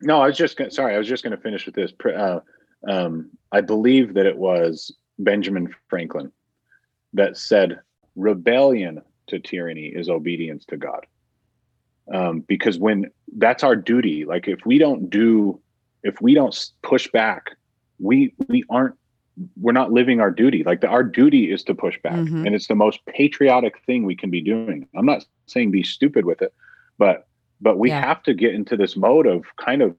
[0.03, 1.93] no, I was just gonna, sorry, I was just going to finish with this.
[2.05, 2.41] Uh,
[2.87, 6.33] um, I believe that it was Benjamin Franklin
[7.13, 7.81] that said,
[8.17, 11.07] "Rebellion to tyranny is obedience to God."
[12.13, 15.61] Um, because when that's our duty, like if we don't do,
[16.03, 17.51] if we don't push back,
[17.99, 18.95] we we aren't
[19.61, 20.63] we're not living our duty.
[20.65, 22.47] Like the, our duty is to push back, Mhm.
[22.47, 24.87] and it's the most patriotic thing we can be doing.
[24.95, 26.53] I'm not saying be stupid with it,
[26.99, 27.27] but
[27.61, 28.01] but we Yeah.
[28.01, 29.97] have to get into this mode of kind of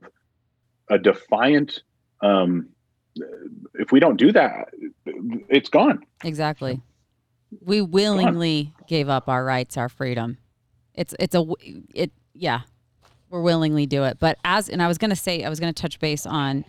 [0.90, 1.82] a defiant.
[2.22, 2.68] Um,
[3.74, 4.68] if we don't do that,
[5.48, 6.04] it's gone.
[6.24, 6.80] Exactly.
[7.60, 10.38] We willingly gave up our rights, our freedom.
[10.94, 11.44] It's it's a
[11.94, 12.60] it yeah.
[13.30, 14.18] We're willingly do it.
[14.18, 16.64] But as and I was going to say I was going to touch base on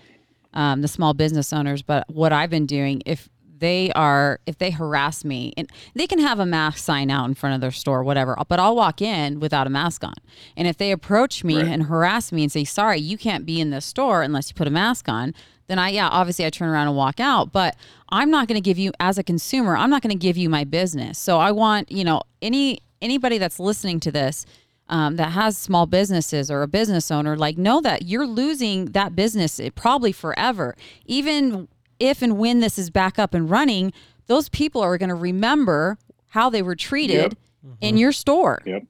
[0.54, 4.72] um, the small business owners, but what I've been doing if they are if they
[4.72, 8.04] harass me and they can have a mask sign out in front of their store
[8.04, 10.16] whatever but i'll walk in without a mask on
[10.58, 11.68] and if they approach me Right.
[11.68, 14.68] and harass me and say sorry you can't be in this store unless you put
[14.68, 15.34] a mask on
[15.68, 17.76] then i yeah obviously i turn around and walk out but
[18.10, 20.50] i'm not going to give you as a consumer i'm not going to give you
[20.50, 24.46] my business so i want you know any anybody that's listening to this
[24.90, 29.16] um, that has small businesses or a business owner, like know that you're losing that
[29.16, 30.76] business eh, probably forever.
[31.06, 31.68] Even
[32.00, 33.94] if and when this is back up and running,
[34.28, 35.98] those people are going to remember
[36.28, 37.38] how they were treated
[37.82, 38.62] in your store.
[38.66, 38.84] Yep.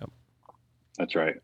[0.00, 0.10] Yep.
[0.98, 1.36] That's right.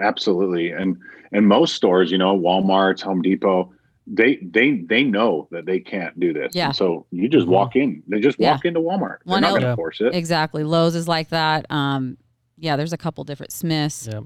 [0.00, 0.70] Absolutely.
[0.70, 0.98] And
[1.32, 3.72] and most stores, you know, Walmart's, Home Depot,
[4.06, 6.52] they they they know that they can't do this.
[6.54, 6.66] Yeah.
[6.66, 7.50] And so you just Mhm.
[7.50, 8.02] walk in.
[8.08, 8.52] They just Yeah.
[8.52, 9.18] walk into Walmart.
[9.24, 9.74] They're One not el- going to Yeah.
[9.76, 10.14] force it.
[10.14, 10.62] Exactly.
[10.64, 11.64] Lowe's is like that.
[11.70, 12.18] Um,
[12.58, 14.20] yeah, there's a couple different Smiths, Yeah.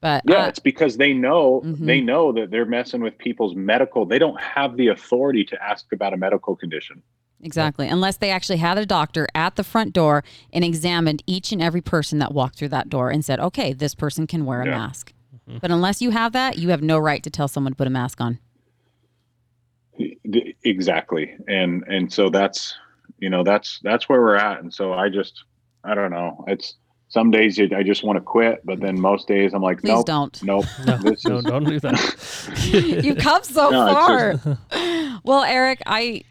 [0.00, 1.84] but Yeah, uh, it's because they know Mhm.
[1.86, 4.06] they know that they're messing with people's medical.
[4.06, 7.02] They don't have the authority to ask about a medical condition.
[7.42, 7.86] exactly.
[7.86, 10.24] Unless they actually had a doctor at the front door
[10.54, 13.94] and examined each and every person that walked through that door and said, okay, this
[13.94, 14.78] person can wear a Yeah.
[14.78, 15.12] mask.
[15.60, 17.90] But unless you have that, you have no right to tell someone to put a
[17.90, 18.38] mask on.
[19.98, 21.34] D- Exactly.
[21.48, 22.74] And and so that's
[23.18, 24.60] you know that's that's where we're at.
[24.60, 25.44] And so I just
[25.84, 26.44] I don't know.
[26.48, 26.74] It's
[27.08, 30.06] some days I just want to quit, but then most days I'm like, Please nope,
[30.06, 30.42] don't.
[30.42, 30.64] nope.
[30.86, 33.00] No, This no, is- don't do that.
[33.04, 34.30] You've come so No, far.
[34.32, 36.22] it's well, Eric, I,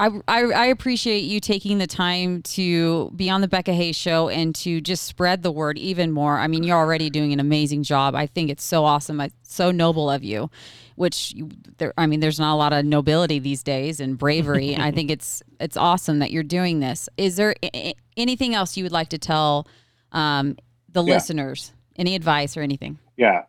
[0.00, 4.30] I, I, I appreciate you taking the time to be on the Becca Hayes show
[4.30, 6.38] and to just spread the word even more.
[6.38, 8.14] I mean, you're already doing an amazing job.
[8.14, 9.20] I think it's so awesome.
[9.20, 10.48] It's so noble of you,
[10.96, 14.74] which you, there, I mean, there's not a lot of nobility these days and bravery.
[14.74, 17.08] I think it's, it's awesome that you're doing this.
[17.18, 19.68] Is there a- anything else you would like to tell
[20.12, 20.56] um,
[20.88, 21.14] the Yeah.
[21.14, 21.72] listeners?
[21.96, 22.98] Any advice or anything?
[23.18, 23.42] Yeah.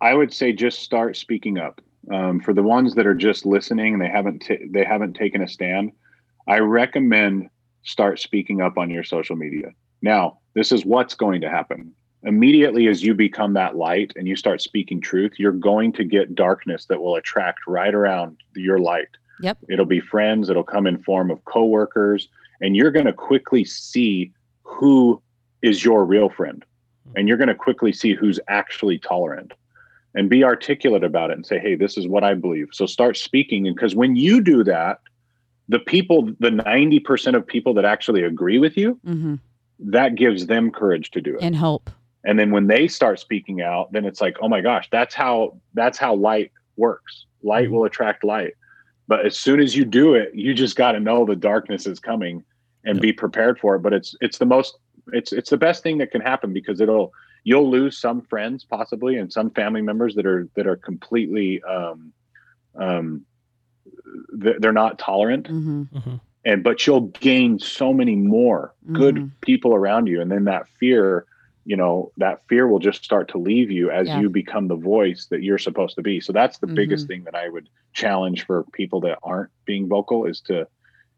[0.00, 1.80] I would say just start speaking up.
[2.10, 5.42] Um, for the ones that are just listening and they haven't t- they haven't taken
[5.42, 5.92] a stand,
[6.48, 7.48] I recommend
[7.82, 9.72] start speaking up on your social media.
[10.02, 11.92] Now, this is what's going to happen.
[12.24, 16.34] Immediately as you become that light and you start speaking truth, you're going to get
[16.34, 19.08] darkness that will attract right around your light.
[19.40, 19.58] Yep.
[19.68, 22.28] It'll be friends, it'll come in form of coworkers,
[22.60, 24.32] and you're going to quickly see
[24.62, 25.20] who
[25.62, 26.64] is your real friend.
[27.16, 29.52] And you're going to quickly see who's actually tolerant
[30.14, 32.68] and be articulate about it and say, hey, this is what I believe.
[32.72, 33.66] So start speaking.
[33.66, 34.98] And because when you do that,
[35.68, 39.36] the people, the 90% of people that actually agree with you, hmm
[39.84, 41.42] that gives them courage to do it.
[41.42, 41.90] And hope.
[42.24, 45.58] And then when they start speaking out, then it's like, oh my gosh, that's how
[45.74, 47.26] that's how light works.
[47.42, 48.52] Light will attract light.
[49.08, 51.98] But as soon as you do it, you just got to know the darkness is
[51.98, 52.44] coming
[52.84, 53.02] and Yep.
[53.02, 53.80] be prepared for it.
[53.80, 54.78] But it's it's the most
[55.12, 57.12] it's it's the best thing that can happen because it'll
[57.44, 62.12] you'll lose some friends possibly and some family members that are that are completely um
[62.78, 63.24] um
[64.42, 69.30] th- they're not tolerant hmm hmm and but you'll gain so many more good Mhm.
[69.42, 71.24] people around you and then that fear
[71.64, 74.20] you know that fear will just start to leave you as Yeah.
[74.20, 76.74] you become the voice that you're supposed to be so that's the Mhm.
[76.74, 80.66] biggest thing that i would challenge for people that aren't being vocal is to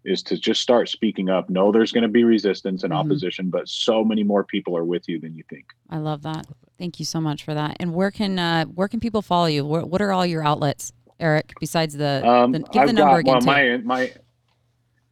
[0.04, 2.96] is to just start speaking up know there's going to be resistance and Mhm.
[2.96, 6.46] opposition but so many more people are with you than you think I love that.
[6.78, 7.76] Thank you so much for that.
[7.80, 9.64] And where can uh, where can people follow you?
[9.64, 11.52] Where, what are all your outlets, Eric?
[11.60, 13.32] Besides the, Um, the give I've the number got, again.
[13.32, 13.46] well, too.
[13.46, 14.12] my my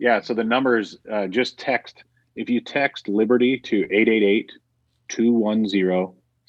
[0.01, 0.21] yeah.
[0.21, 2.03] So the numbers uh, just text
[2.35, 3.87] if you text Liberty to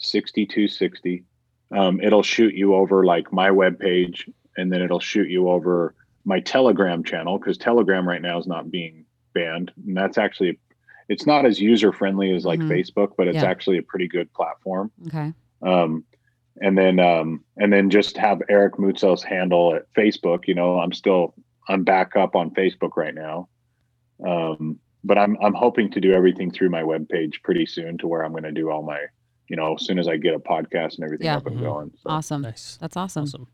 [0.03, 1.23] 888-210-6260,
[1.71, 6.39] um, it'll shoot you over like my webpage, and then it'll shoot you over my
[6.39, 10.59] Telegram channel because Telegram right now is not being banned, and that's actually
[11.09, 12.69] it's not as user friendly as like Mhm.
[12.69, 13.45] Facebook, but it's Yeah.
[13.49, 15.33] actually a pretty good platform okay.
[15.61, 16.05] um,
[16.61, 20.47] and then um, and then just have Eric Moutsos handle at Facebook.
[20.47, 21.33] You know, I'm still
[21.67, 23.49] I'm back up on Facebook right now,
[24.25, 28.23] um, but I'm I'm hoping to do everything through my webpage pretty soon to where
[28.23, 29.01] I'm going to do all my
[29.49, 31.37] you know as soon as I get a podcast and everything Yeah.
[31.37, 31.61] up and Mhm.
[31.61, 31.91] going.
[31.97, 32.41] So, Awesome.
[32.43, 32.77] Nice.
[32.77, 33.23] That's awesome.
[33.23, 33.47] Awesome.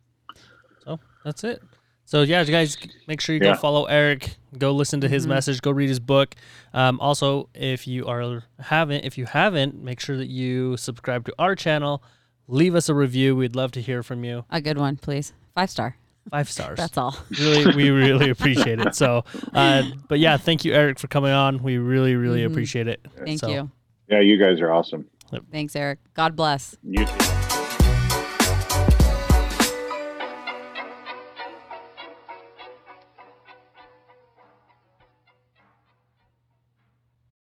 [0.83, 1.61] So that's it.
[2.09, 2.75] So yeah, you guys
[3.07, 3.53] make sure you Yeah.
[3.53, 5.29] go follow Eric, go listen to his Mhm.
[5.29, 6.33] message, go read his book.
[6.73, 11.33] Um, also, if you are haven't, if you haven't, make sure that you subscribe to
[11.37, 12.01] our channel.
[12.47, 13.35] Leave us a review.
[13.35, 14.43] We'd love to hear from you.
[14.49, 15.33] A good one, please.
[15.53, 15.97] Five star.
[16.31, 16.77] Five stars.
[16.77, 17.15] That's all.
[17.39, 18.95] really, we really appreciate it.
[18.95, 21.61] So, uh, but yeah, thank you, Eric, for coming on.
[21.61, 22.47] We really, really Mhm.
[22.47, 23.05] appreciate it.
[23.23, 23.71] Thank So- you.
[24.09, 25.05] yeah, you guys are awesome.
[25.51, 25.99] Thanks, Eric.
[26.15, 26.75] God bless.
[26.83, 27.38] You too.